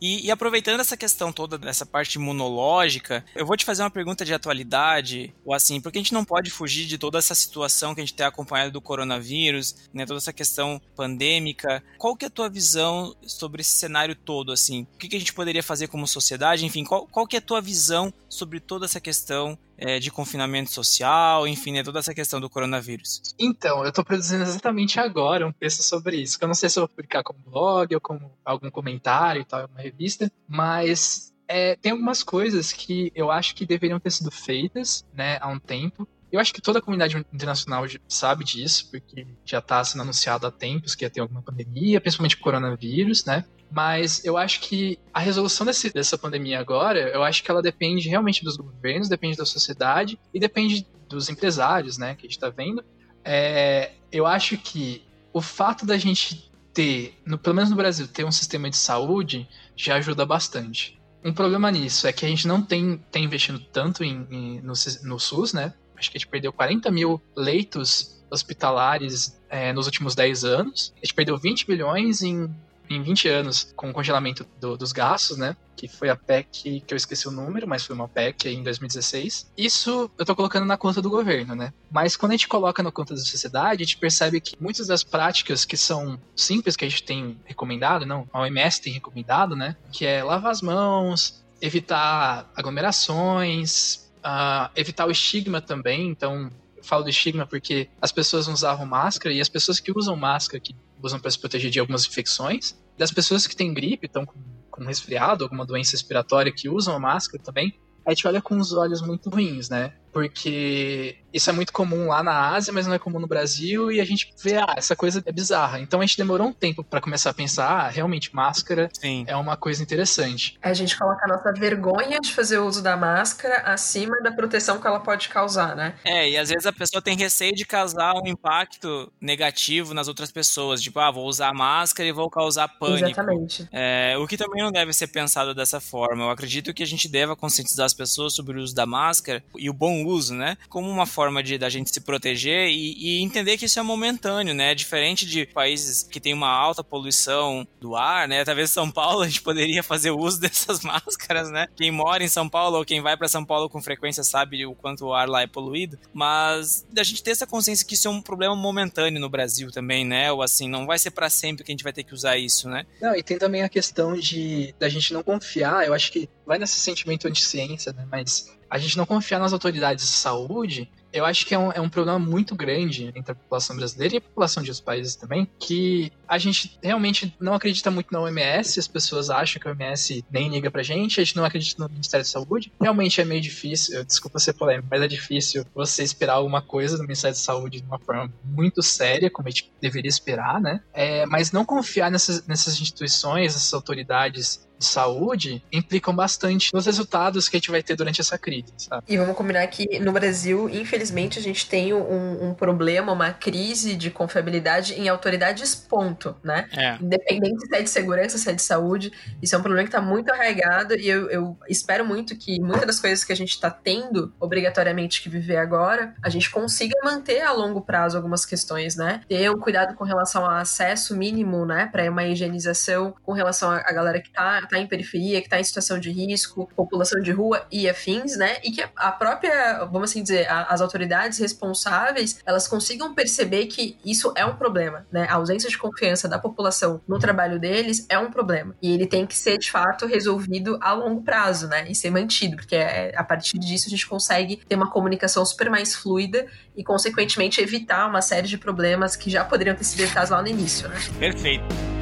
[0.00, 4.24] E, e, aproveitando essa questão toda dessa parte imunológica, eu vou te fazer uma pergunta
[4.24, 8.00] de atualidade, ou assim, porque a gente não pode fugir de toda essa situação que
[8.00, 11.82] a gente tem acompanhado do coronavírus, né, toda essa questão pandêmica.
[11.98, 14.86] Qual que é a tua visão sobre esse cenário todo, assim?
[14.94, 16.64] O que, que a gente poderia fazer como sociedade?
[16.64, 20.70] Enfim, qual, qual que é a tua visão sobre toda essa questão é, de confinamento
[20.70, 23.22] social, enfim, né, toda essa questão do coronavírus?
[23.38, 26.80] Então, eu estou produzindo exatamente agora um texto sobre isso, que eu não sei se
[26.80, 31.92] vou publicar como blog ou como algum comentário e tal, uma revista, mas é, tem
[31.92, 36.06] algumas coisas que eu acho que deveriam ter sido feitas, né, há um tempo.
[36.30, 40.50] Eu acho que toda a comunidade internacional sabe disso, porque já está sendo anunciado há
[40.50, 43.44] tempos que ia ter alguma pandemia, principalmente coronavírus, né?
[43.70, 48.08] Mas eu acho que a resolução desse, dessa pandemia agora, eu acho que ela depende
[48.08, 52.48] realmente dos governos, depende da sociedade e depende dos empresários, né, que a gente está
[52.48, 52.84] vendo.
[53.24, 55.02] É, eu acho que
[55.32, 59.48] o fato da gente ter, no, pelo menos no Brasil, ter um sistema de saúde
[59.76, 60.98] já ajuda bastante.
[61.24, 64.72] Um problema nisso é que a gente não tem, tem investindo tanto em, em no,
[65.02, 65.74] no SUS, né?
[65.98, 70.92] Acho que a gente perdeu 40 mil leitos hospitalares é, nos últimos 10 anos.
[70.96, 72.48] A gente perdeu 20 bilhões em
[72.90, 75.56] em 20 anos com o congelamento do, dos gastos, né?
[75.76, 79.50] Que foi a PEC, que eu esqueci o número, mas foi uma PEC em 2016.
[79.56, 81.72] Isso eu tô colocando na conta do governo, né?
[81.90, 85.04] Mas quando a gente coloca na conta da sociedade, a gente percebe que muitas das
[85.04, 89.76] práticas que são simples que a gente tem recomendado, não, a OMS tem recomendado, né?
[89.92, 96.08] Que é lavar as mãos, evitar aglomerações, uh, evitar o estigma também.
[96.08, 99.90] Então, eu falo do estigma porque as pessoas não usavam máscara e as pessoas que
[99.96, 102.78] usam máscara, que usam para se proteger de algumas infecções.
[102.96, 104.38] Das pessoas que têm gripe, estão com,
[104.70, 107.74] com resfriado, alguma doença respiratória, que usam a máscara também,
[108.08, 109.92] a gente olha com os olhos muito ruins, né?
[110.12, 114.00] Porque isso é muito comum lá na Ásia, mas não é comum no Brasil, e
[114.00, 115.78] a gente vê, ah, essa coisa é bizarra.
[115.80, 119.24] Então a gente demorou um tempo para começar a pensar, ah, realmente máscara Sim.
[119.26, 120.58] é uma coisa interessante.
[120.62, 124.86] A gente coloca a nossa vergonha de fazer uso da máscara acima da proteção que
[124.86, 125.94] ela pode causar, né?
[126.04, 130.32] É, e às vezes a pessoa tem receio de causar um impacto negativo nas outras
[130.32, 133.06] pessoas, tipo, ah, vou usar máscara e vou causar pânico.
[133.06, 133.68] Exatamente.
[133.70, 136.24] É, o que também não deve ser pensado dessa forma.
[136.24, 139.68] Eu acredito que a gente deva conscientizar as pessoas sobre o uso da máscara e
[139.68, 140.56] o bom uso, né?
[140.68, 144.54] Como uma forma de da gente se proteger e, e, entender que isso é momentâneo,
[144.54, 144.74] né?
[144.74, 148.44] Diferente de países que tem uma alta poluição do ar, né?
[148.44, 151.66] Talvez São Paulo a gente poderia fazer uso dessas máscaras, né?
[151.76, 154.74] Quem mora em São Paulo ou quem vai para São Paulo com frequência sabe o
[154.74, 158.10] quanto o ar lá é poluído, mas a gente ter essa consciência que isso é
[158.10, 160.30] um problema momentâneo no Brasil também, né?
[160.32, 162.68] Ou assim, não vai ser para sempre que a gente vai ter que usar isso,
[162.68, 162.86] né?
[163.00, 166.58] Não, e tem também a questão de da gente não confiar, eu acho que vai
[166.58, 168.06] nesse sentimento anti-ciência, né?
[168.10, 171.80] Mas a gente não confiar nas autoridades de saúde, eu acho que é um, é
[171.80, 175.48] um problema muito grande entre a população brasileira e a população de outros países também,
[175.58, 180.24] que a gente realmente não acredita muito na OMS, as pessoas acham que a OMS
[180.30, 182.72] nem liga pra gente, a gente não acredita no Ministério da Saúde.
[182.80, 187.02] Realmente é meio difícil, desculpa ser polêmico, mas é difícil você esperar alguma coisa do
[187.02, 190.82] Ministério da Saúde de uma forma muito séria, como a gente deveria esperar, né?
[190.92, 197.48] É, mas não confiar nessas, nessas instituições, essas autoridades de saúde implicam bastante nos resultados
[197.48, 199.02] que a gente vai ter durante essa crise, sabe?
[199.08, 203.94] E vamos combinar que no Brasil, infelizmente, a gente tem um, um problema, uma crise
[203.94, 206.68] de confiabilidade em autoridades, ponto, né?
[206.72, 206.96] É.
[207.00, 209.12] Independente se é de segurança, se é de saúde,
[209.42, 212.86] isso é um problema que está muito arraigado e eu, eu, espero muito que muitas
[212.86, 217.42] das coisas que a gente está tendo obrigatoriamente que viver agora, a gente consiga manter
[217.42, 219.20] a longo prazo algumas questões, né?
[219.28, 223.92] Ter um cuidado com relação ao acesso mínimo, né, para uma higienização com relação à
[223.92, 227.66] galera que está está em periferia, que está em situação de risco, população de rua
[227.70, 228.58] e afins, né?
[228.62, 233.96] E que a própria, vamos assim dizer, a, as autoridades responsáveis, elas consigam perceber que
[234.04, 235.26] isso é um problema, né?
[235.28, 238.74] A ausência de confiança da população no trabalho deles é um problema.
[238.82, 241.86] E ele tem que ser, de fato, resolvido a longo prazo, né?
[241.88, 245.70] E ser mantido, porque é, a partir disso a gente consegue ter uma comunicação super
[245.70, 246.46] mais fluida
[246.76, 250.48] e, consequentemente, evitar uma série de problemas que já poderiam ter sido evitados lá no
[250.48, 250.96] início, né?
[251.18, 251.97] Perfeito.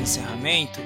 [0.00, 0.80] Nosso encerramento.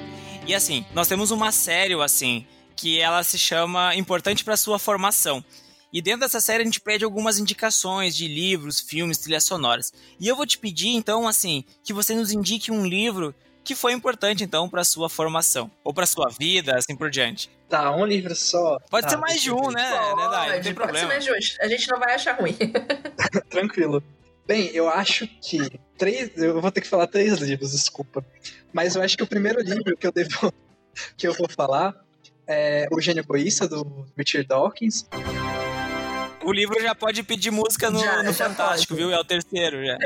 [0.45, 2.45] E assim, nós temos uma série, assim,
[2.75, 5.43] que ela se chama Importante para Sua Formação.
[5.91, 9.93] E dentro dessa série a gente pede algumas indicações de livros, filmes, trilhas sonoras.
[10.19, 13.93] E eu vou te pedir, então, assim, que você nos indique um livro que foi
[13.93, 15.71] importante, então, para sua formação.
[15.83, 17.49] Ou para sua vida, assim por diante.
[17.69, 18.77] Tá, um livro só.
[18.91, 19.89] Pode tá, ser mais de um, né?
[19.89, 20.55] Pode, né, Dai?
[20.57, 20.99] Não tem pode problema.
[20.99, 21.63] ser mais de um.
[21.65, 22.55] A gente não vai achar ruim.
[23.49, 24.03] Tranquilo.
[24.45, 26.31] Bem, eu acho que três.
[26.37, 28.23] Eu vou ter que falar três livros, desculpa.
[28.71, 30.53] Mas eu acho que o primeiro livro que eu devo.
[31.17, 31.93] que eu vou falar
[32.47, 35.07] é O Gênio Egoísta, do Richard Dawkins.
[36.43, 39.03] O livro já pode pedir música no, Já, no já Fantástico, pode.
[39.07, 39.11] viu?
[39.11, 39.97] É o terceiro já.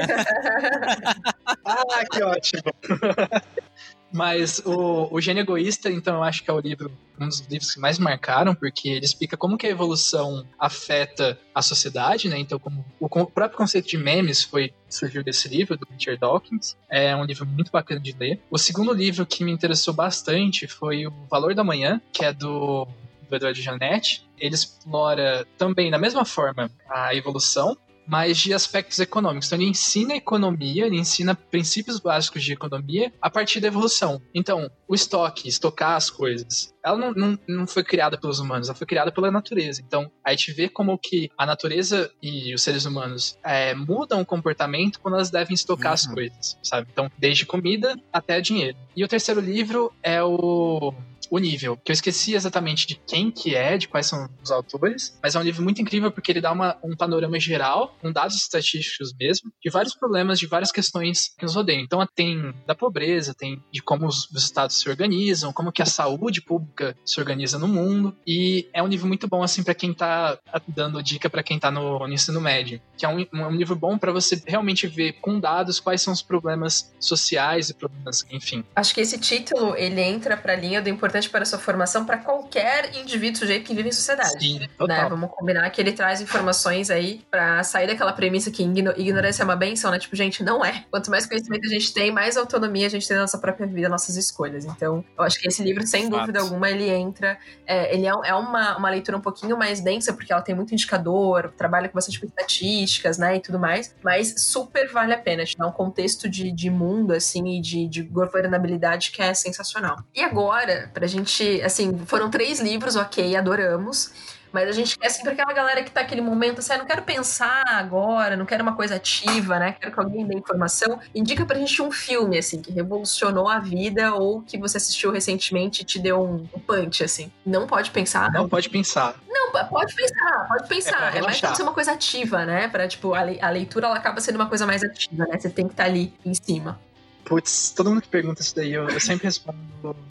[1.66, 2.64] Ah, que ótimo!
[4.12, 7.74] Mas o, o Gênio Egoísta, então, eu acho que é o livro, um dos livros
[7.74, 12.38] que mais marcaram, porque ele explica como que a evolução afeta a sociedade, né?
[12.38, 16.76] Então, como o, o próprio conceito de memes foi surgiu desse livro, do Richard Dawkins.
[16.90, 18.42] É um livro muito bacana de ler.
[18.50, 22.88] O segundo livro que me interessou bastante foi O Valor da Manhã, que é do,
[23.30, 24.28] do Eduardo Janetti.
[24.38, 27.78] Ele explora também, da mesma forma, a evolução,
[28.10, 29.48] mas de aspectos econômicos.
[29.48, 34.22] Então, ele ensina economia, ele ensina princípios básicos de economia a partir da evolução.
[34.34, 38.76] Então, o estoque, estocar as coisas, ela não, não, não foi criada pelos humanos, ela
[38.78, 39.82] foi criada pela natureza.
[39.86, 44.26] Então, a gente vê como que a natureza e os seres humanos é, mudam o
[44.26, 46.14] comportamento quando elas devem estocar as Uhum.
[46.16, 46.88] coisas, sabe?
[46.92, 48.78] Então, desde comida até dinheiro.
[48.96, 50.94] E o terceiro livro é o
[51.30, 55.18] o nível, que eu esqueci exatamente de quem que é, de quais são os autores,
[55.22, 58.36] mas é um livro muito incrível porque ele dá uma, um panorama geral, com dados
[58.36, 61.82] estatísticos mesmo, de vários problemas, de várias questões que nos rodeiam.
[61.82, 65.86] Então tem da pobreza, tem de como os, os estados se organizam, como que a
[65.86, 69.94] saúde pública se organiza no mundo, e é um livro muito bom assim para quem
[69.94, 73.76] tá dando dica para quem tá no, no ensino médio, que é um, um livro
[73.76, 78.64] bom para você realmente ver com dados quais são os problemas sociais e problemas, enfim.
[78.76, 82.18] Acho que esse título ele entra pra linha do importante para a sua formação para
[82.20, 84.40] qualquer indivíduo sujeito que vive em sociedade.
[84.40, 85.08] Sim, Né?
[85.10, 89.46] Vamos combinar que ele traz informações aí pra sair daquela premissa que igno- ignorância é
[89.46, 90.00] uma benção, né?
[90.00, 90.86] Tipo, gente, não é.
[90.92, 93.90] Quanto mais conhecimento a gente tem, mais autonomia a gente tem na nossa própria vida,
[93.90, 94.64] nossas escolhas.
[94.66, 97.38] Então, eu acho que esse livro, sem dúvida alguma, ele entra.
[97.66, 100.74] é, ele é, é uma, uma leitura um pouquinho mais densa, porque ela tem muito
[100.74, 103.36] indicador, trabalha com bastante estatísticas, né?
[103.38, 103.96] E tudo mais.
[104.04, 105.44] Mas super vale a pena.
[105.46, 109.98] Te dá um contexto de, de mundo, assim, e de, de governabilidade que é sensacional.
[110.14, 114.12] E agora, pra gente, assim, foram três livros, ok, adoramos.
[114.52, 117.04] Mas a gente quer sempre aquela galera que tá aquele momento assim, ah, não quero
[117.04, 119.74] pensar agora, não quero uma coisa ativa, né?
[119.80, 121.00] Quero que alguém dê informação.
[121.14, 125.84] Indica pra gente um filme, assim, que revolucionou a vida ou que você assistiu recentemente
[125.84, 127.32] e te deu um, um punch, assim.
[127.46, 128.32] Não pode pensar.
[128.32, 129.16] Não pode pensar.
[129.30, 130.98] Não, pode pensar, pode É pensar.
[131.12, 132.68] pra É, mais pra ser uma coisa ativa, né?
[132.70, 135.38] Pra, tipo, a, le- a leitura ela acaba sendo uma coisa mais ativa, né?
[135.40, 136.80] Você tem que estar ali em cima.
[137.24, 139.60] Putz, todo mundo que pergunta isso daí, eu, eu sempre respondo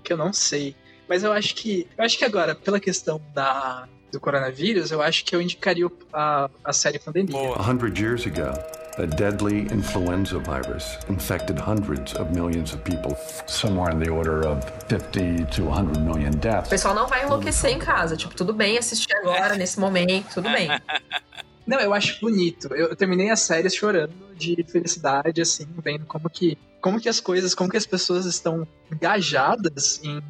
[0.04, 0.76] que eu não sei.
[1.08, 1.86] Mas eu acho que.
[1.96, 5.92] Eu acho que agora, pela questão da, do coronavírus, eu acho que eu indicaria o-
[6.12, 7.32] a, a série Pandemia.
[7.32, 7.56] Boa.
[7.56, 8.52] A hundred years ago,
[8.98, 13.16] a deadly influenza virus infected hundreds of millions of people.
[13.46, 16.68] somewhere in the order of 50 to 100 million O deaths.
[16.68, 18.16] pessoal não vai enlouquecer em casa.
[18.16, 20.68] Tipo, tudo bem assistir agora, nesse momento, tudo bem.
[21.66, 22.66] Não, eu acho bonito.
[22.74, 27.20] Eu, eu terminei a série chorando de felicidade, assim, vendo como que, como que as
[27.20, 30.22] coisas, como que as pessoas estão engajadas em,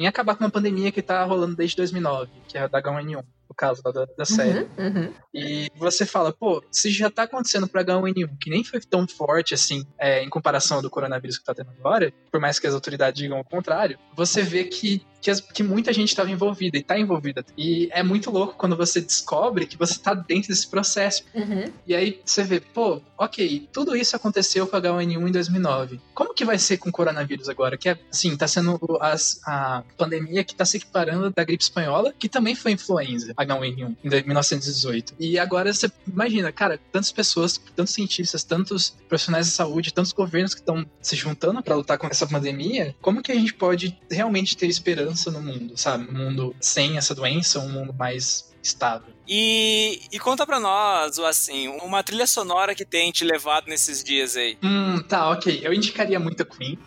[0.00, 3.22] em acabar com uma pandemia que tá rolando desde 2009, que é a da H1N1,
[3.22, 4.60] no caso da, da série.
[4.78, 5.12] Uhum, uhum.
[5.34, 9.52] E você fala, pô, se já tá acontecendo pra H1N1, que nem foi tão forte
[9.52, 13.20] assim, é, em comparação do coronavírus que tá tendo agora, por mais que as autoridades
[13.20, 16.98] digam o contrário, você vê que, que, as- que muita gente estava envolvida e tá
[16.98, 17.44] envolvida.
[17.56, 21.24] E é muito louco quando você descobre que você tá dentro desse processo.
[21.34, 21.64] Uhum.
[21.86, 26.00] E aí você vê, pô, ok, tudo isso aconteceu com a H1N1 em 2009.
[26.14, 27.76] Como que vai ser com o coronavírus agora?
[27.76, 32.14] Que é, assim, tá sendo as- a pandemia que tá se equiparando da gripe espanhola,
[32.18, 35.14] que também foi influenza, H1N1, em 1918.
[35.18, 40.54] E agora você imagina, cara, tantas pessoas, tantos cientistas, tantos profissionais de saúde, tantos governos
[40.54, 44.56] que estão se juntando pra lutar com essa pandemia, como que a gente pode realmente
[44.56, 46.08] ter esperança no mundo, sabe?
[46.10, 49.12] Um mundo sem essa doença, um mundo mais estável.
[49.26, 54.36] E, e conta pra nós, assim, uma trilha sonora que tem te levado nesses dias
[54.36, 54.58] aí.
[54.62, 55.60] Hum, tá, ok.
[55.62, 56.78] Eu indicaria muito a Queen.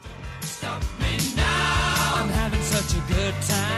[0.62, 3.73] I'm having such a good time.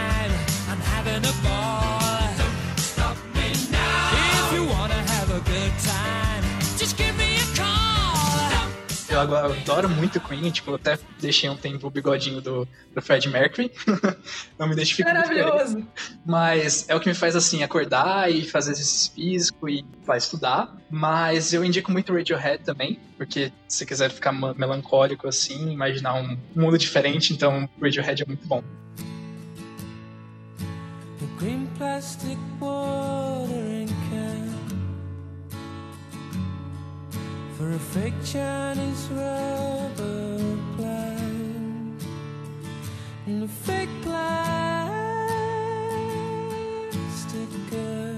[9.26, 13.28] Eu adoro muito Queen, tipo, eu até deixei um tempo o bigodinho do, do Fred
[13.30, 13.72] Mercury.
[14.58, 15.28] Não me identifico muito.
[15.28, 15.88] Maravilhoso.
[16.26, 20.76] Mas é o que me faz, assim, acordar e fazer exercício físico e vai estudar.
[20.90, 26.38] Mas eu indico muito Radiohead também, porque se você quiser ficar melancólico, assim, imaginar um
[26.56, 28.64] mundo diferente, então Radiohead é muito bom.
[31.20, 33.75] The green plastic watering
[37.58, 42.04] for a fake Chinese rubber plant
[43.28, 44.50] and a fake plastic
[47.72, 48.15] girl.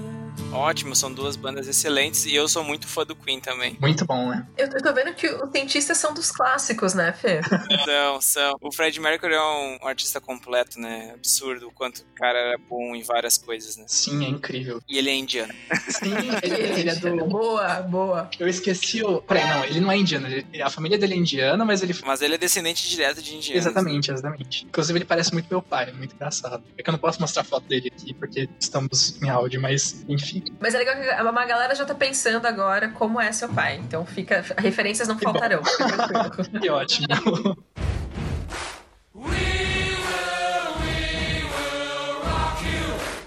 [0.52, 3.76] Ótimo, são duas bandas excelentes e eu sou muito fã do Queen também.
[3.80, 4.46] Muito bom, né?
[4.56, 7.40] Eu, eu tô vendo que os cientistas são dos clássicos, né, Fê?
[7.84, 8.54] São, são.
[8.60, 11.12] O Fred Mercury é um, artista completo, né?
[11.14, 13.84] Absurdo o quanto o cara era bom em várias coisas, né?
[13.86, 14.80] Sim, é incrível.
[14.88, 15.52] E ele é indiano.
[15.88, 17.24] Sim, ele, ele é do.
[17.26, 18.30] Boa, boa.
[18.38, 19.20] Eu esqueci o.
[19.22, 20.26] Peraí, não, ele não é indiano.
[20.26, 21.94] ele- a família dele é indiana, mas ele.
[22.04, 23.66] Mas ele é descendente direto de indianos.
[23.66, 24.66] Exatamente, exatamente.
[24.66, 26.62] Inclusive, ele parece muito meu pai, é muito engraçado.
[26.76, 30.37] É que eu não posso mostrar foto dele aqui, porque estamos em áudio, mas enfim.
[30.60, 33.76] Mas é legal que uma galera já tá pensando agora como é seu pai.
[33.76, 34.44] Então fica.
[34.58, 35.62] Referências não Que faltarão.
[36.60, 37.06] Que ótimo.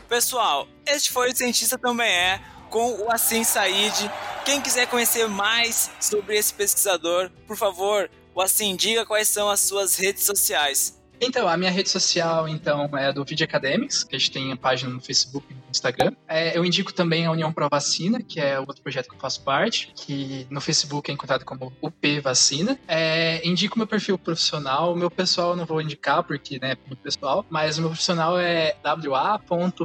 [0.07, 4.11] Pessoal, este foi o Cientista Também É, com o Assim Said.
[4.43, 9.61] Quem quiser conhecer mais sobre esse pesquisador, por favor, o Assim, diga quais são as
[9.61, 10.99] suas redes sociais.
[11.19, 14.57] Então, a minha rede social, então, é do Video Academics, que a gente tem a
[14.57, 16.13] página no Facebook Instagram.
[16.27, 19.41] É, eu indico também a União Pro Vacina, que é outro projeto que eu faço
[19.41, 22.77] parte, que no Facebook é encontrado como UP Vacina.
[22.87, 26.77] É, indico meu perfil profissional, o meu pessoal eu não vou indicar, porque, né, é
[26.87, 29.81] muito pessoal, mas o meu profissional é wa.pynb.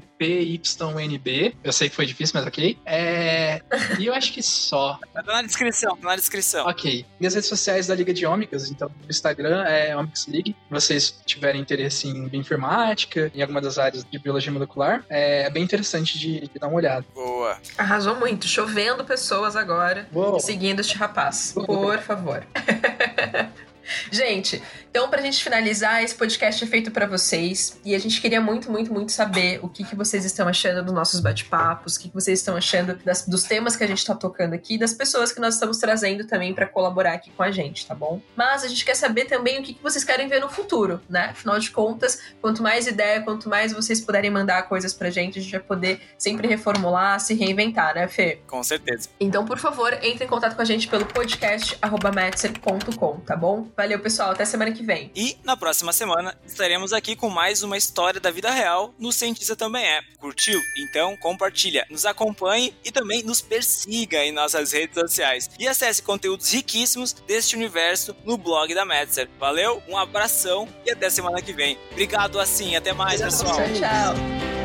[1.62, 2.78] Eu sei que foi difícil, mas ok.
[2.84, 3.62] É,
[3.98, 4.98] e eu acho que só.
[5.14, 6.66] Tá na descrição, tá na descrição.
[6.66, 7.06] Ok.
[7.18, 10.50] Minhas redes sociais da Liga de Ômicas, então no Instagram é Ômicas League.
[10.50, 15.62] Se vocês tiverem interesse em bioinformática, em alguma das áreas de biologia molecular, é bem
[15.62, 15.75] interessante
[16.18, 17.04] de, de dar uma olhada.
[17.14, 17.56] Boa.
[17.76, 18.46] Arrasou muito.
[18.46, 20.40] Chovendo pessoas agora Uou.
[20.40, 21.52] seguindo este rapaz.
[21.54, 22.44] Por favor.
[24.10, 28.40] Gente, então pra gente finalizar, esse podcast é feito pra vocês e a gente queria
[28.40, 32.08] muito, muito, muito saber o que, que vocês estão achando dos nossos bate-papos, o que,
[32.08, 35.32] que vocês estão achando das- dos temas que a gente tá tocando aqui, das pessoas
[35.32, 38.20] que nós estamos trazendo também pra colaborar aqui com a gente, tá bom?
[38.34, 41.26] Mas a gente quer saber também o que, que vocês querem ver no futuro, né?
[41.30, 45.42] Afinal de contas, quanto mais ideia, quanto mais vocês puderem mandar coisas pra gente, a
[45.42, 48.40] gente vai poder sempre reformular, se reinventar, né, Fê?
[48.46, 49.08] Com certeza.
[49.20, 53.64] Então, por favor, entre em contato com a gente pelo podcast.metzer.com, tá bom?
[53.76, 54.30] Valeu, pessoal.
[54.30, 55.10] Até semana que vem.
[55.14, 59.54] E na próxima semana estaremos aqui com mais uma história da vida real no Cientista
[59.54, 60.00] Também É.
[60.18, 60.58] Curtiu?
[60.78, 65.50] Então compartilha, nos acompanhe e também nos persiga em nossas redes sociais.
[65.58, 69.28] E acesse conteúdos riquíssimos deste universo no blog da Metzer.
[69.38, 71.78] Valeu, um abração e até semana que vem.
[71.92, 73.56] Obrigado assim, até mais, pessoal.
[73.56, 74.55] Tchau, tchau.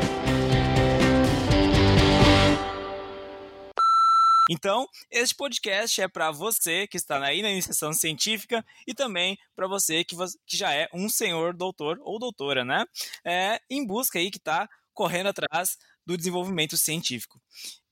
[4.54, 9.66] Então, este podcast é para você que está aí na iniciação científica e também para
[9.66, 10.14] você que,
[10.46, 12.84] que já é um senhor doutor ou doutora, né?
[13.24, 17.40] É, em busca aí que está correndo atrás do desenvolvimento científico.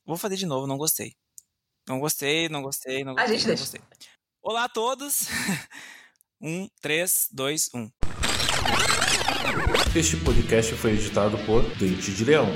[0.04, 1.14] Vou fazer de novo, não gostei.
[1.88, 3.38] Não gostei, não gostei, não A gostei.
[3.38, 3.62] gente não deixa.
[3.62, 3.80] gostei.
[4.42, 5.28] Olá a todos.
[6.42, 7.90] um, três, dois, um.
[9.96, 12.48] Este podcast foi editado por Dente de Leão.